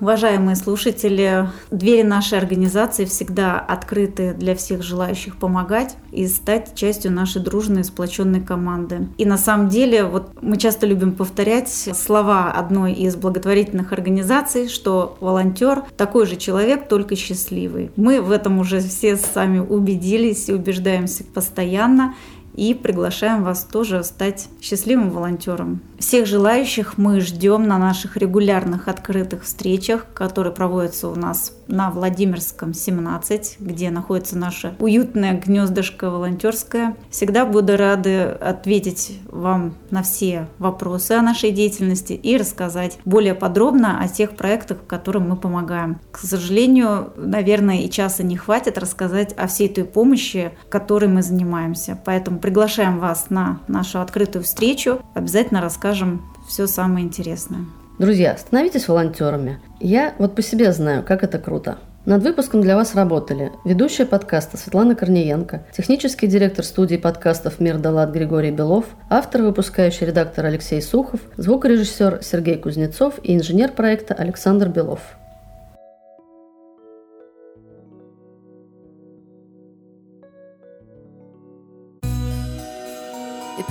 Уважаемые 0.03 0.57
слушатели, 0.57 1.49
двери 1.71 2.03
нашей 2.03 2.37
организации 2.37 3.05
всегда 3.05 3.61
открыты 3.61 4.35
для 4.35 4.57
всех 4.57 4.83
желающих 4.83 5.37
помогать 5.37 5.97
и 6.11 6.27
стать 6.27 6.75
частью 6.75 7.12
нашей 7.12 7.41
дружной 7.41 7.85
сплоченной 7.85 8.41
команды. 8.41 9.07
И 9.17 9.25
на 9.25 9.38
самом 9.38 9.69
деле, 9.69 10.03
вот 10.05 10.31
мы 10.43 10.57
часто 10.57 10.88
любим 10.88 11.12
повторять 11.12 11.69
слова 11.69 12.51
одной 12.51 12.95
из 12.95 13.15
благотворительных 13.15 13.93
организаций, 13.93 14.69
что 14.69 15.17
волонтер 15.21 15.85
такой 15.97 16.27
же 16.27 16.35
человек, 16.35 16.88
только 16.88 17.15
счастливый. 17.15 17.93
Мы 17.95 18.21
в 18.21 18.33
этом 18.33 18.59
уже 18.59 18.81
все 18.81 19.17
сами 19.17 19.61
убедились 19.61 20.49
и 20.49 20.53
убеждаемся 20.53 21.23
постоянно 21.23 22.17
и 22.55 22.75
приглашаем 22.75 23.45
вас 23.45 23.65
тоже 23.65 24.05
стать 24.05 24.49
счастливым 24.61 25.11
волонтером. 25.11 25.81
Всех 25.99 26.27
желающих 26.27 26.99
мы 26.99 27.21
ждем 27.21 27.69
на 27.69 27.79
наших 27.79 28.17
регулярных 28.17 28.88
открытых 28.88 29.45
встречах, 29.45 30.07
которые 30.15 30.53
проводятся 30.53 31.09
у 31.09 31.15
нас 31.15 31.57
на 31.69 31.91
Владимирском 31.91 32.75
17, 32.75 33.59
где 33.61 33.91
находится 33.91 34.37
наше 34.37 34.75
уютное 34.81 35.41
гнездышко 35.41 36.11
волонтерское. 36.11 36.97
Всегда 37.09 37.47
буду 37.47 37.77
рады 37.77 38.23
ответить 38.23 39.21
вам 39.29 39.75
на 39.91 40.03
все 40.03 40.49
вопросы 40.59 41.12
о 41.12 41.23
нашей 41.23 41.53
деятельности 41.53 42.15
и 42.15 42.37
рассказать 42.37 42.99
более 43.05 43.35
подробно 43.35 44.03
о 44.03 44.09
тех 44.09 44.37
проектах, 44.37 44.79
которым 44.87 45.29
мы 45.29 45.37
помогаем. 45.37 46.01
К 46.11 46.19
сожалению, 46.19 47.12
наверное, 47.17 47.83
и 47.83 47.91
часа 47.91 48.25
не 48.25 48.37
хватит 48.37 48.77
рассказать 48.77 49.33
о 49.35 49.47
всей 49.47 49.69
той 49.69 49.85
помощи, 49.85 50.51
которой 50.69 51.09
мы 51.09 51.23
занимаемся. 51.23 51.99
Поэтому 52.05 52.38
приглашаем 52.42 52.98
вас 52.98 53.31
на 53.31 53.61
нашу 53.68 54.00
открытую 54.00 54.44
встречу. 54.44 55.00
Обязательно 55.14 55.62
расскажем 55.62 56.22
все 56.46 56.66
самое 56.66 57.07
интересное. 57.07 57.64
Друзья, 57.98 58.37
становитесь 58.37 58.88
волонтерами. 58.88 59.61
Я 59.81 60.14
вот 60.18 60.35
по 60.35 60.42
себе 60.42 60.72
знаю, 60.72 61.02
как 61.02 61.22
это 61.22 61.38
круто. 61.38 61.78
Над 62.05 62.24
выпуском 62.24 62.62
для 62.62 62.74
вас 62.74 62.96
работали 62.96 63.52
ведущая 63.64 64.07
подкаста 64.07 64.57
Светлана 64.57 64.96
Корниенко, 64.96 65.66
технический 65.76 66.26
директор 66.26 66.64
студии 66.64 66.96
подкастов 66.96 67.61
«Мир 67.61 67.78
Далат» 67.78 68.11
Григорий 68.11 68.50
Белов, 68.50 68.87
автор 69.09 69.42
выпускающий 69.42 70.09
редактор 70.09 70.46
Алексей 70.46 70.83
Сухов, 70.83 71.20
звукорежиссер 71.37 72.18
Сергей 72.22 72.57
Кузнецов 72.57 73.20
и 73.22 73.37
инженер 73.37 73.70
проекта 73.70 74.14
Александр 74.14 74.68
Белов. 74.68 74.98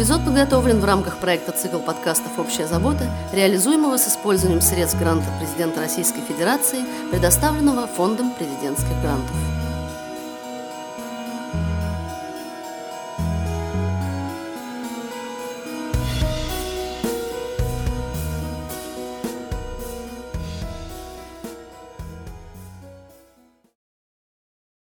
Эпизод 0.02 0.26
подготовлен 0.26 0.80
в 0.80 0.86
рамках 0.86 1.18
проекта 1.18 1.52
«Цикл 1.52 1.78
подкастов 1.78 2.40
«Общая 2.40 2.66
забота», 2.66 3.06
реализуемого 3.34 3.98
с 3.98 4.08
использованием 4.08 4.60
средств 4.60 4.98
гранта 4.98 5.28
президента 5.38 5.80
Российской 5.80 6.22
Федерации, 6.22 6.80
предоставленного 7.12 7.86
Фондом 7.86 8.32
президентских 8.32 9.00
грантов. 9.04 9.61